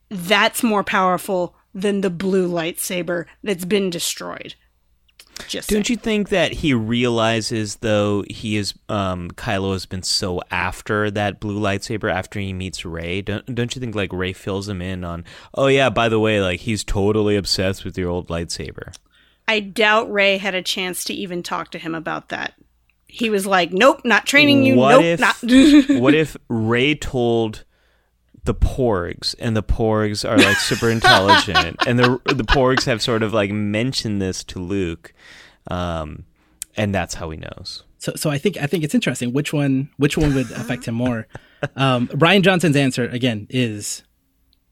[0.09, 4.55] that's more powerful than the blue lightsaber that's been destroyed
[5.47, 10.41] just Don't you think that he realizes, though, he is um, Kylo has been so
[10.51, 13.21] after that blue lightsaber after he meets Rey?
[13.21, 15.25] Don't don't you think like Rey fills him in on?
[15.53, 18.95] Oh yeah, by the way, like he's totally obsessed with your old lightsaber.
[19.49, 22.53] I doubt Rey had a chance to even talk to him about that.
[23.07, 24.75] He was like, "Nope, not training you.
[24.75, 25.37] What nope, if- not."
[25.99, 27.63] what if Rey told
[28.43, 33.23] the Porgs and the Porgs are like super intelligent and the the Porgs have sort
[33.23, 35.13] of like mentioned this to Luke,
[35.71, 36.25] um,
[36.77, 37.85] and that's how he knows.
[37.97, 40.93] So, so I think I think it's interesting which one which one would affect him
[40.93, 41.27] more.
[41.75, 44.03] Um, Brian Johnson's answer again is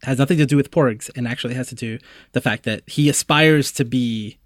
[0.04, 1.98] has nothing to do with porgs and actually has to do
[2.34, 4.38] the fact that he aspires to be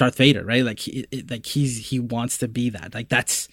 [0.00, 0.64] Darth Vader, right?
[0.64, 2.94] Like he like he's he wants to be that.
[2.94, 3.48] Like that's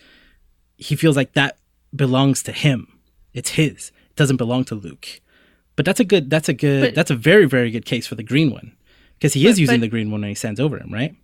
[0.78, 1.58] he feels like that
[1.96, 2.88] belongs to him.
[3.34, 3.92] It's his.
[4.10, 5.22] It doesn't belong to Luke.
[5.76, 8.16] But that's a good that's a good But- that's a very very good case for
[8.16, 8.76] the green one
[9.16, 11.16] because he is using but- the green one when he stands over him, right?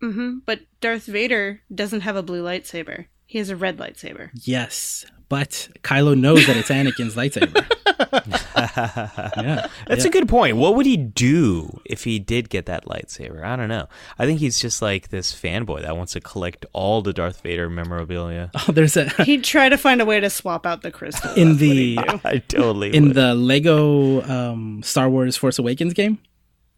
[0.00, 3.06] hmm But Darth Vader doesn't have a blue lightsaber.
[3.26, 4.30] He has a red lightsaber.
[4.32, 7.64] Yes, but Kylo knows that it's Anakin's lightsaber.
[9.36, 10.08] yeah, That's yeah.
[10.08, 10.56] a good point.
[10.56, 13.42] What would he do if he did get that lightsaber?
[13.44, 13.86] I don't know.
[14.18, 17.68] I think he's just like this fanboy that wants to collect all the Darth Vader
[17.70, 18.50] memorabilia.
[18.68, 21.32] Oh, there's a He'd try to find a way to swap out the crystal.
[21.34, 23.14] in the I totally in would.
[23.16, 26.18] the Lego um, Star Wars Force Awakens game.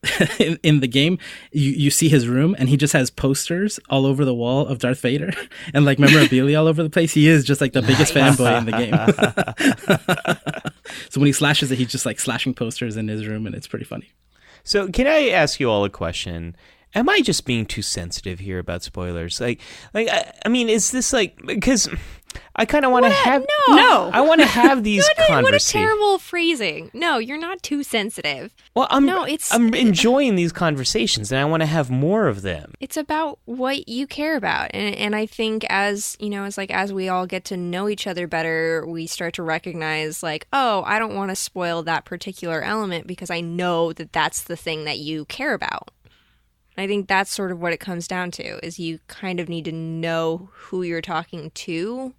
[0.38, 1.18] in, in the game,
[1.52, 4.78] you, you see his room, and he just has posters all over the wall of
[4.78, 5.32] Darth Vader
[5.74, 7.12] and like memorabilia all over the place.
[7.12, 10.72] He is just like the biggest fanboy in the game.
[11.10, 13.66] so when he slashes it, he's just like slashing posters in his room, and it's
[13.66, 14.10] pretty funny.
[14.64, 16.56] So, can I ask you all a question?
[16.94, 19.40] Am I just being too sensitive here about spoilers?
[19.40, 19.60] Like,
[19.94, 21.88] like I, I mean, is this like because
[22.56, 23.76] I kind of want to have No.
[23.76, 24.10] No.
[24.12, 26.90] I want to have these What a, what a terrible phrasing.
[26.92, 28.54] No, you're not too sensitive.
[28.74, 32.42] well, I'm No, it's- I'm enjoying these conversations, and I want to have more of
[32.42, 32.72] them.
[32.80, 34.70] It's about what you care about.
[34.74, 37.88] And and I think as, you know, it's like as we all get to know
[37.88, 42.04] each other better, we start to recognize like, oh, I don't want to spoil that
[42.04, 45.90] particular element because I know that that's the thing that you care about.
[46.78, 49.66] I think that's sort of what it comes down to is you kind of need
[49.66, 52.14] to know who you're talking to.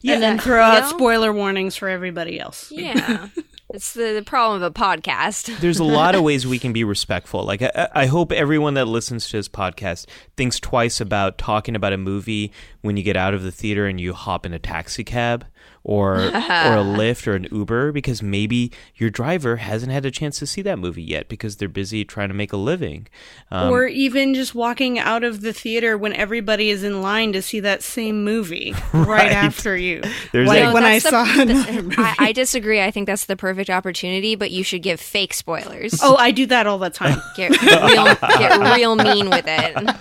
[0.00, 0.88] Yeah, and then uh, throw out know?
[0.90, 2.72] spoiler warnings for everybody else.
[2.82, 3.28] Yeah.
[3.72, 5.58] it's the, the problem of a podcast.
[5.60, 7.44] there's a lot of ways we can be respectful.
[7.44, 10.06] Like I, I hope everyone that listens to this podcast
[10.36, 14.00] thinks twice about talking about a movie when you get out of the theater and
[14.00, 15.46] you hop in a taxi cab
[15.84, 20.38] or or a Lyft or an Uber because maybe your driver hasn't had a chance
[20.38, 23.08] to see that movie yet because they're busy trying to make a living.
[23.50, 27.42] Um, or even just walking out of the theater when everybody is in line to
[27.42, 29.32] see that same movie right, Right.
[29.32, 30.02] after you.
[30.32, 31.94] There's like a- when I the- saw the- movie.
[31.98, 32.80] I, I disagree.
[32.80, 35.98] I think that's the perfect opportunity, but you should give fake spoilers.
[36.02, 37.20] oh, I do that all the time.
[37.36, 39.96] Get real, get real mean with it.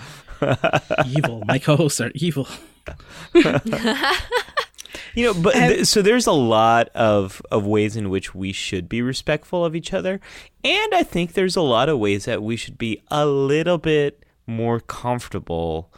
[1.07, 1.43] evil.
[1.45, 2.47] My co-hosts are evil.
[5.15, 8.87] You know, but th- so there's a lot of of ways in which we should
[8.87, 10.19] be respectful of each other,
[10.63, 14.23] and I think there's a lot of ways that we should be a little bit
[14.47, 15.91] more comfortable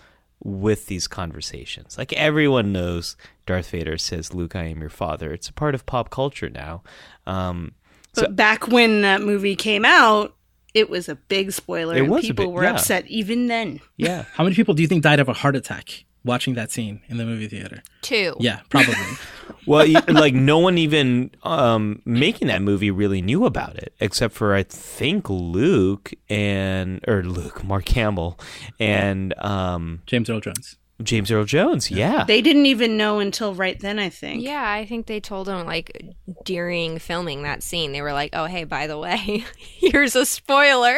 [0.43, 1.97] with these conversations.
[1.97, 5.85] Like everyone knows, Darth Vader says, "Luke, I am your father." It's a part of
[5.85, 6.83] pop culture now.
[7.25, 7.73] Um,
[8.15, 10.35] But back when that movie came out,
[10.73, 11.95] it was a big spoiler.
[11.95, 12.71] It and was a people big- were yeah.
[12.73, 13.79] upset even then.
[13.97, 17.01] yeah, How many people do you think died of a heart attack watching that scene
[17.07, 17.83] in the movie theater?
[18.01, 18.35] Two.
[18.39, 18.95] Yeah, probably.
[19.67, 24.53] well, like no one even um, making that movie really knew about it, except for
[24.55, 28.39] I think Luke and or Luke Mark Campbell
[28.79, 30.77] and um, James Earl Jones.
[31.01, 31.89] James Earl Jones.
[31.91, 32.23] Yeah.
[32.23, 34.43] They didn't even know until right then, I think.
[34.43, 36.15] Yeah, I think they told him like
[36.45, 40.97] during filming that scene, they were like, "Oh, hey, by the way, here's a spoiler."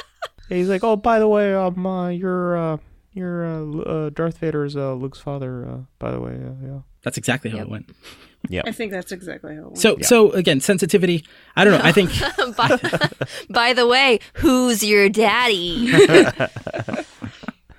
[0.48, 2.76] He's like, oh, by the way, um, uh, you're uh,
[3.16, 5.66] you're uh, uh, Darth Vader's uh, Luke's father.
[5.66, 6.78] Uh, by the way, uh, yeah.
[7.02, 7.66] That's exactly how Yep.
[7.66, 7.96] it went.
[8.48, 9.78] Yeah, I think that's exactly how it went.
[9.78, 11.24] So, so again, sensitivity.
[11.56, 11.80] I don't know.
[11.82, 12.10] I think
[12.56, 13.08] by,
[13.48, 15.90] by the way, who's your daddy?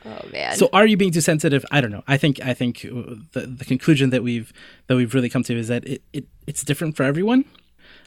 [0.05, 0.55] oh man.
[0.55, 0.69] so.
[0.73, 1.65] Are you being too sensitive?
[1.71, 2.03] I don't know.
[2.07, 4.51] I think I think uh, the the conclusion that we've
[4.87, 7.45] that we've really come to is that it, it it's different for everyone.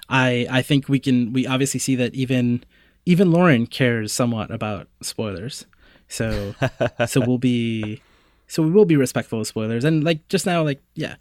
[0.08, 2.64] I I think we can we obviously see that even
[3.06, 5.66] even Lauren cares somewhat about spoilers.
[6.10, 6.54] So
[7.06, 8.02] so we'll be
[8.46, 11.14] so we will be respectful of spoilers and like just now like yeah.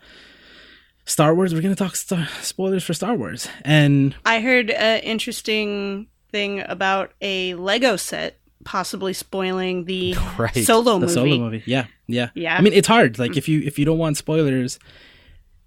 [1.05, 3.47] Star Wars, we're going to talk star- spoilers for Star Wars.
[3.65, 10.53] And I heard an interesting thing about a Lego set possibly spoiling the Right.
[10.53, 11.13] solo the movie.
[11.13, 11.63] solo movie.
[11.65, 12.55] Yeah, yeah, Yeah.
[12.55, 13.17] I mean, it's hard.
[13.17, 14.77] Like if you if you don't want spoilers,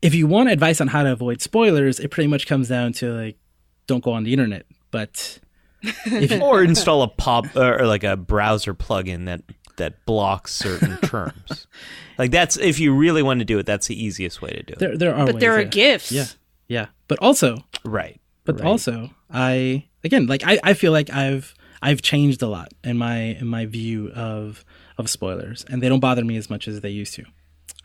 [0.00, 3.12] if you want advice on how to avoid spoilers, it pretty much comes down to
[3.12, 3.36] like
[3.88, 4.64] don't go on the internet.
[4.92, 5.40] But
[5.82, 9.42] if or install a pop or like a browser plugin that
[9.76, 11.66] that blocks certain terms.
[12.18, 14.72] Like that's if you really want to do it, that's the easiest way to do
[14.74, 14.78] it.
[14.78, 15.68] there there are But ways, there are yeah.
[15.68, 16.12] gifts.
[16.12, 16.26] Yeah,
[16.68, 16.86] yeah.
[17.08, 18.20] But also, right.
[18.44, 18.64] but Right.
[18.66, 23.18] also, I again like I I feel like I've I've changed a lot in my
[23.20, 24.64] in my view of
[24.98, 27.24] of spoilers, and they don't bother me as much as they used to.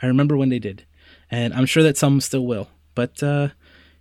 [0.01, 0.85] I remember when they did,
[1.31, 3.47] and I'm sure that some still will, but uh,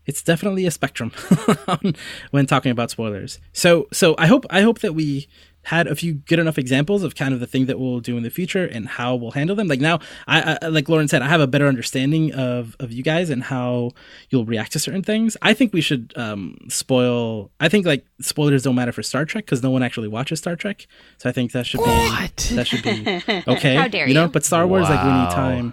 [0.07, 1.11] it's definitely a spectrum
[2.31, 3.39] when talking about spoilers.
[3.53, 5.29] So so I hope I hope that we
[5.67, 8.23] had a few good enough examples of kind of the thing that we'll do in
[8.23, 9.67] the future and how we'll handle them.
[9.67, 9.99] Like now,
[10.29, 13.43] I, I like Lauren said, I have a better understanding of of you guys and
[13.43, 13.91] how
[14.31, 15.37] you'll react to certain things.
[15.43, 17.51] I think we should um, spoil.
[17.59, 20.55] I think like spoilers don't matter for Star Trek because no one actually watches Star
[20.55, 20.87] Trek.
[21.19, 22.51] So I think that should be What?
[22.55, 23.75] that should be okay.
[23.75, 24.29] How dare you know?
[24.29, 25.73] But Star Wars, like we need time.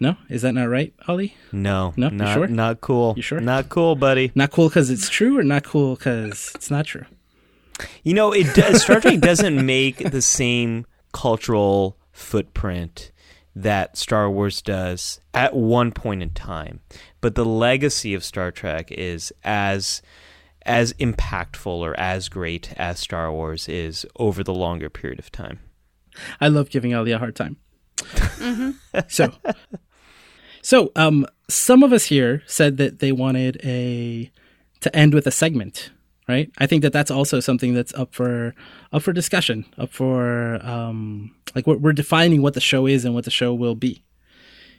[0.00, 1.36] No, is that not right, Ali?
[1.50, 2.08] No, No?
[2.10, 2.46] You not, sure?
[2.46, 3.14] not cool.
[3.16, 3.40] You sure?
[3.40, 4.30] Not cool, buddy.
[4.34, 7.04] Not cool because it's true, or not cool because it's not true.
[8.02, 13.12] You know, it does, Star Trek doesn't make the same cultural footprint
[13.54, 16.80] that Star Wars does at one point in time,
[17.20, 20.02] but the legacy of Star Trek is as
[20.62, 25.60] as impactful or as great as Star Wars is over the longer period of time.
[26.40, 27.56] I love giving Ali a hard time.
[27.96, 28.98] Mm-hmm.
[29.08, 29.32] so,
[30.68, 34.30] so um, some of us here said that they wanted a
[34.80, 35.90] to end with a segment,
[36.28, 36.50] right?
[36.58, 38.54] I think that that's also something that's up for
[38.92, 43.14] up for discussion, up for um, like we're, we're defining what the show is and
[43.14, 44.04] what the show will be.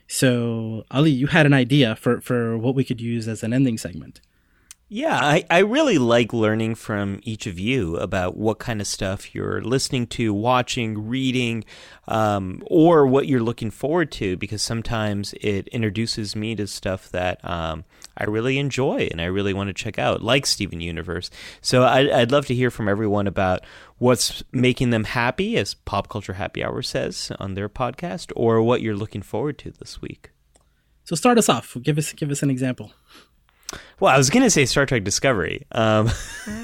[0.06, 3.76] So, Ali, you had an idea for for what we could use as an ending
[3.76, 4.20] segment.
[4.92, 9.36] Yeah, I, I really like learning from each of you about what kind of stuff
[9.36, 11.62] you're listening to, watching, reading,
[12.08, 17.38] um, or what you're looking forward to, because sometimes it introduces me to stuff that
[17.48, 17.84] um,
[18.18, 21.30] I really enjoy and I really want to check out, like Steven Universe.
[21.60, 23.60] So I, I'd love to hear from everyone about
[23.98, 28.82] what's making them happy, as Pop Culture Happy Hour says on their podcast, or what
[28.82, 30.30] you're looking forward to this week.
[31.04, 31.76] So, start us off.
[31.80, 32.92] Give us give us an example.
[34.00, 36.10] Well, I was going to say Star Trek Discovery um,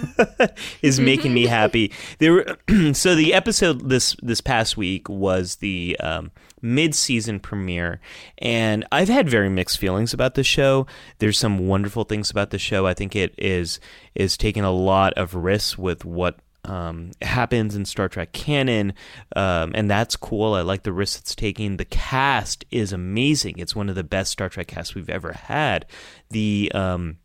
[0.82, 1.92] is making me happy.
[2.18, 2.56] There, were,
[2.94, 6.32] so the episode this this past week was the um,
[6.62, 8.00] mid season premiere,
[8.38, 10.86] and I've had very mixed feelings about the show.
[11.18, 12.86] There's some wonderful things about the show.
[12.86, 13.80] I think it is
[14.14, 18.92] is taking a lot of risks with what um, happens in Star Trek canon,
[19.34, 20.54] um, and that's cool.
[20.54, 21.76] I like the risks it's taking.
[21.76, 23.58] The cast is amazing.
[23.58, 25.86] It's one of the best Star Trek casts we've ever had.
[26.30, 27.18] The um,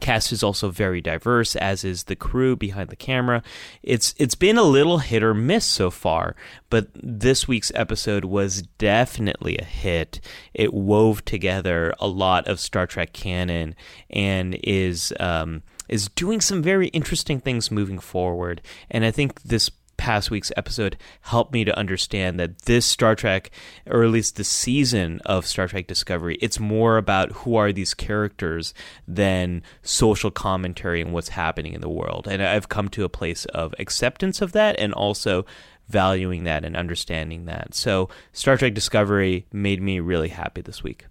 [0.00, 3.42] cast is also very diverse, as is the crew behind the camera.
[3.82, 6.36] It's it's been a little hit or miss so far,
[6.70, 10.20] but this week's episode was definitely a hit.
[10.54, 13.74] It wove together a lot of Star Trek canon
[14.10, 18.62] and is um, is doing some very interesting things moving forward.
[18.90, 23.50] And I think this past week's episode helped me to understand that this Star Trek,
[23.86, 27.92] or at least the season of Star Trek Discovery, it's more about who are these
[27.92, 28.72] characters
[29.06, 32.26] than social commentary and what's happening in the world.
[32.30, 35.44] And I've come to a place of acceptance of that and also
[35.88, 37.74] valuing that and understanding that.
[37.74, 41.06] So Star Trek Discovery made me really happy this week.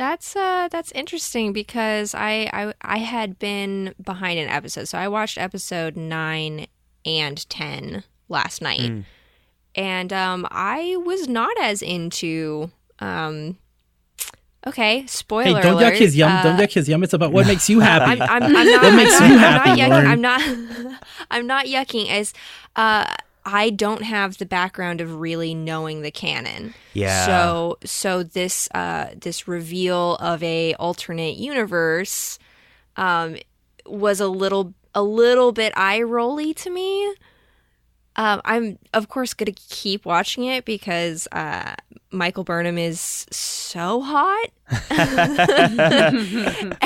[0.00, 4.88] That's uh that's interesting because I, I I had been behind an episode.
[4.88, 6.66] So I watched episode 9
[7.04, 8.80] and 10 last night.
[8.80, 9.04] Mm.
[9.74, 12.70] And um I was not as into
[13.00, 13.58] um
[14.66, 15.92] okay, spoiler Hey, don't alert.
[15.92, 16.32] yuck his yum.
[16.32, 17.02] uh, don't yuck his yum.
[17.02, 18.22] It's about what makes you happy.
[18.22, 18.82] I'm, I'm, I'm not.
[18.82, 20.06] What makes I'm you not, happy, I'm not yucking.
[20.06, 20.20] I'm
[20.86, 21.00] not.
[21.30, 22.08] I'm not yucking.
[22.08, 22.32] As
[22.74, 23.04] uh,
[23.44, 26.74] I don't have the background of really knowing the canon.
[26.92, 27.26] Yeah.
[27.26, 32.38] So so this uh this reveal of a alternate universe
[32.96, 33.36] um
[33.86, 37.14] was a little a little bit eye rolly to me.
[38.20, 41.74] Um, I'm of course gonna keep watching it because uh,
[42.10, 43.00] Michael Burnham is
[43.30, 44.50] so hot.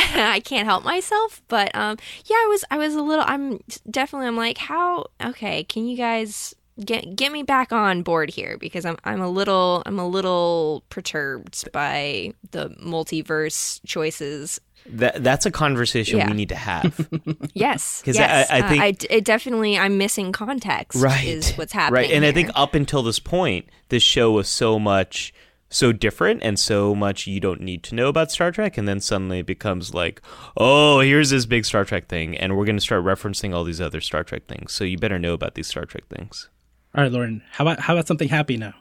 [0.05, 3.25] I can't help myself, but um, yeah, I was I was a little.
[3.27, 3.59] I'm
[3.91, 4.29] definitely.
[4.29, 5.07] I'm like, how?
[5.21, 6.55] Okay, can you guys
[6.85, 10.85] get get me back on board here because I'm I'm a little I'm a little
[10.89, 14.61] perturbed by the multiverse choices.
[14.87, 16.29] That that's a conversation Yeah.
[16.29, 17.09] we need to have.
[17.55, 18.51] Yes, 'Cause yes.
[18.51, 21.01] I- I Uh, think- I d- it definitely I'm missing context.
[21.01, 22.03] right is what's happening.
[22.03, 25.33] right and i think up until this point this show was so much
[25.71, 29.01] so different and so much you don't need to know about star trek and then
[29.01, 30.21] suddenly it becomes like
[30.57, 33.81] oh here's this big star trek thing and we're going to start referencing all these
[33.81, 36.49] other star trek things so you better know about these star trek things
[36.95, 37.43] All right, Lauren.
[37.53, 38.75] How about how about something happy now?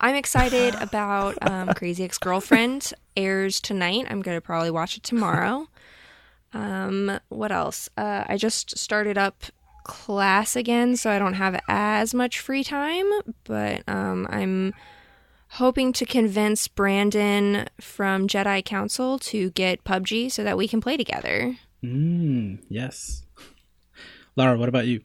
[0.00, 4.06] I'm excited about um, Crazy Ex Girlfriend airs tonight.
[4.08, 5.68] I'm gonna probably watch it tomorrow.
[6.52, 7.88] Um, what else?
[7.96, 9.44] Uh, I just started up
[9.84, 13.10] class again, so I don't have as much free time.
[13.44, 14.74] But um, I'm
[15.52, 20.96] hoping to convince Brandon from Jedi Council to get PUBG so that we can play
[20.96, 21.56] together.
[21.82, 23.22] Mm, yes.
[24.36, 25.00] Lara, what about you?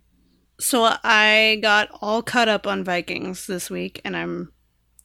[0.60, 4.52] So I got all caught up on Vikings this week and I'm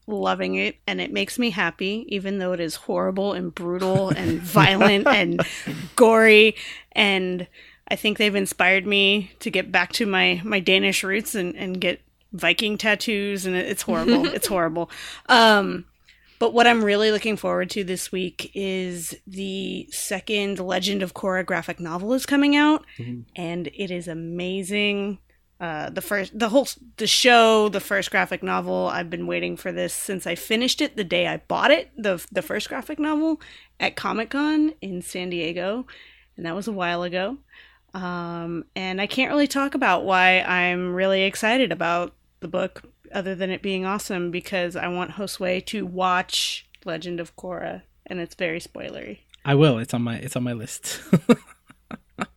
[0.09, 4.41] loving it and it makes me happy even though it is horrible and brutal and
[4.41, 5.41] violent and
[5.95, 6.57] gory
[6.93, 7.47] and
[7.91, 11.81] I think they've inspired me to get back to my my Danish roots and and
[11.81, 12.01] get
[12.33, 14.27] Viking tattoos, and it's horrible.
[14.35, 14.91] it's horrible.
[15.31, 15.87] Um,
[16.39, 21.45] but what I'm really looking forward to this week is the second Legend of Korra
[21.45, 23.23] graphic novel is coming out, mm-hmm.
[23.35, 25.19] and it is amazing.
[25.61, 28.89] Uh, the first, the whole, the show, the first graphic novel.
[28.93, 31.91] I've been waiting for this since I finished it the day I bought it.
[31.97, 33.41] the The first graphic novel
[33.81, 35.87] at Comic Con in San Diego,
[36.37, 37.39] and that was a while ago.
[37.95, 42.83] Um, and I can't really talk about why I'm really excited about the book
[43.13, 48.21] other than it being awesome because I want Josue to watch Legend of Korra and
[48.21, 49.21] it's very spoilery.
[49.45, 49.79] I will.
[49.79, 51.01] It's on my it's on my list.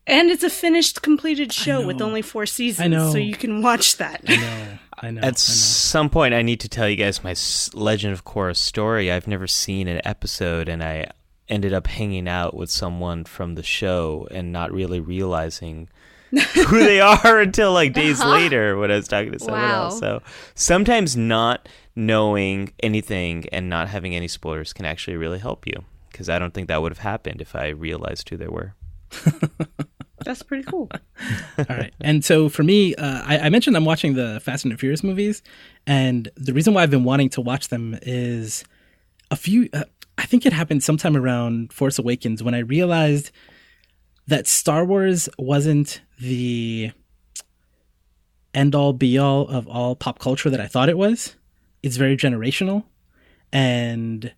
[0.07, 3.11] and it's a finished completed show with only 4 seasons I know.
[3.11, 4.21] so you can watch that.
[4.27, 4.77] I know.
[5.03, 5.19] I know.
[5.21, 5.33] At I know.
[5.35, 7.35] some point I need to tell you guys my
[7.73, 9.11] Legend of Korra story.
[9.11, 11.11] I've never seen an episode and I
[11.49, 15.89] ended up hanging out with someone from the show and not really realizing
[16.31, 18.31] who they are until like days uh-huh.
[18.31, 19.83] later when I was talking to someone wow.
[19.85, 19.99] else.
[19.99, 20.21] So
[20.55, 26.29] sometimes not knowing anything and not having any spoilers can actually really help you because
[26.29, 28.75] I don't think that would have happened if I realized who they were.
[30.25, 30.89] That's pretty cool.
[31.57, 31.93] All right.
[31.99, 35.03] And so for me, uh, I, I, mentioned I'm watching the Fast and the Furious
[35.03, 35.41] movies.
[35.87, 38.63] And the reason why I've been wanting to watch them is
[39.31, 39.85] a few, uh,
[40.17, 43.31] I think it happened sometime around Force Awakens when I realized
[44.27, 46.91] that Star Wars wasn't the
[48.53, 51.35] end all be all of all pop culture that I thought it was.
[51.81, 52.83] It's very generational.
[53.51, 54.33] And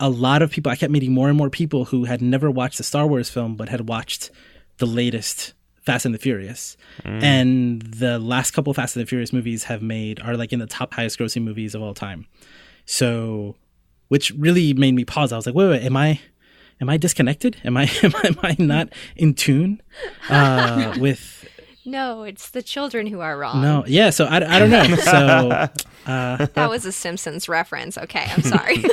[0.00, 2.78] a lot of people, I kept meeting more and more people who had never watched
[2.78, 4.30] the Star Wars film but had watched
[4.78, 6.76] the latest Fast and the Furious.
[7.04, 7.22] Mm.
[7.22, 10.66] And the last couple Fast and the Furious movies have made, are like in the
[10.66, 12.26] top highest grossing movies of all time.
[12.86, 13.56] So,
[14.08, 15.32] which really made me pause.
[15.32, 16.20] I was like, wait, wait, am I
[16.80, 17.58] am I disconnected?
[17.64, 19.82] Am I am I, am I not in tune
[20.28, 21.46] uh, with?
[21.84, 23.62] No, it's the children who are wrong.
[23.62, 24.10] No, yeah.
[24.10, 24.96] So I, I don't know.
[24.96, 25.12] So
[26.06, 27.96] uh, that was a Simpsons reference.
[27.96, 28.84] Okay, I'm sorry.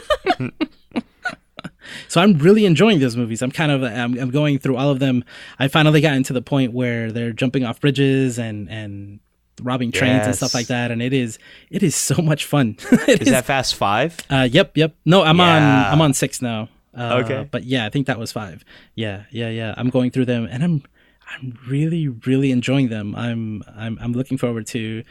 [2.07, 3.41] So I'm really enjoying those movies.
[3.41, 5.23] I'm kind of I'm, I'm going through all of them.
[5.59, 9.19] I finally gotten to the point where they're jumping off bridges and and
[9.63, 10.27] robbing trains yes.
[10.27, 11.39] and stuff like that and it is
[11.71, 12.77] it is so much fun
[13.07, 15.87] is, is, that fast five uh yep yep no i'm yeah.
[15.87, 17.47] on i'm on six now uh, okay.
[17.49, 18.65] But yeah, I think that was five.
[18.95, 19.75] Yeah, yeah, yeah.
[19.77, 20.83] I'm going through them, and I'm
[21.29, 23.15] I'm really really enjoying them.
[23.15, 25.03] I'm I'm I'm looking forward to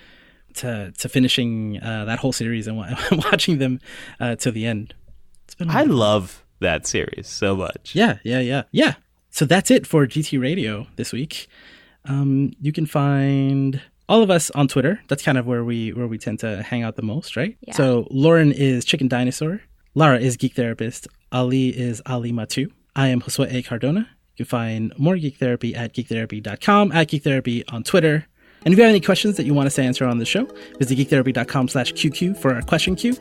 [0.54, 2.76] to to finishing uh, that whole series and
[3.12, 3.80] watching them
[4.18, 4.94] uh, to the end.
[5.44, 5.70] It's been.
[5.70, 7.94] I love that series so much.
[7.94, 8.94] Yeah, yeah, yeah, yeah.
[9.30, 11.48] So that's it for GT Radio this week.
[12.06, 15.00] Um, you can find all of us on Twitter.
[15.08, 17.56] That's kind of where we where we tend to hang out the most, right?
[17.60, 17.74] Yeah.
[17.74, 19.60] So Lauren is Chicken Dinosaur.
[19.94, 21.08] Lara is Geek Therapist.
[21.32, 22.70] Ali is Ali Mattu.
[22.94, 23.62] I am Josue A.
[23.62, 24.08] Cardona.
[24.36, 28.26] You can find more Geek Therapy at geektherapy.com, at Geek Therapy on Twitter.
[28.66, 30.44] And if you have any questions that you want us to answer on the show,
[30.80, 33.16] visit geektherapy.com slash QQ for our question queue.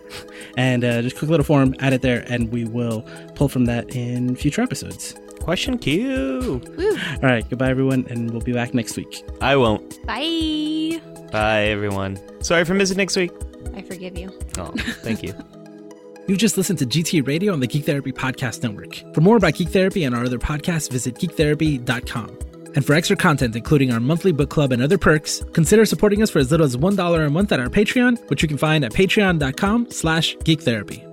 [0.58, 3.66] And uh, just click a little form, add it there, and we will pull from
[3.66, 5.14] that in future episodes.
[5.41, 6.60] Question queue.
[6.76, 6.98] Woo.
[6.98, 7.48] All right.
[7.48, 8.08] Goodbye, everyone.
[8.10, 9.24] And we'll be back next week.
[9.39, 10.04] I won't.
[10.08, 11.00] Bye.
[11.32, 12.20] Bye, everyone.
[12.43, 13.32] Sorry for missing next week.
[13.76, 14.32] I forgive you.
[14.58, 14.74] Oh,
[15.04, 15.36] thank you.
[16.28, 18.96] You've just listened to GT Radio on the Geek Therapy Podcast Network.
[19.14, 22.39] For more about Geek Therapy and our other podcasts, visit geektherapy.com.
[22.76, 26.30] And for extra content, including our monthly book club and other perks, consider supporting us
[26.30, 28.94] for as little as $1 a month at our Patreon, which you can find at
[28.94, 31.05] patreon.com slash geektherapy.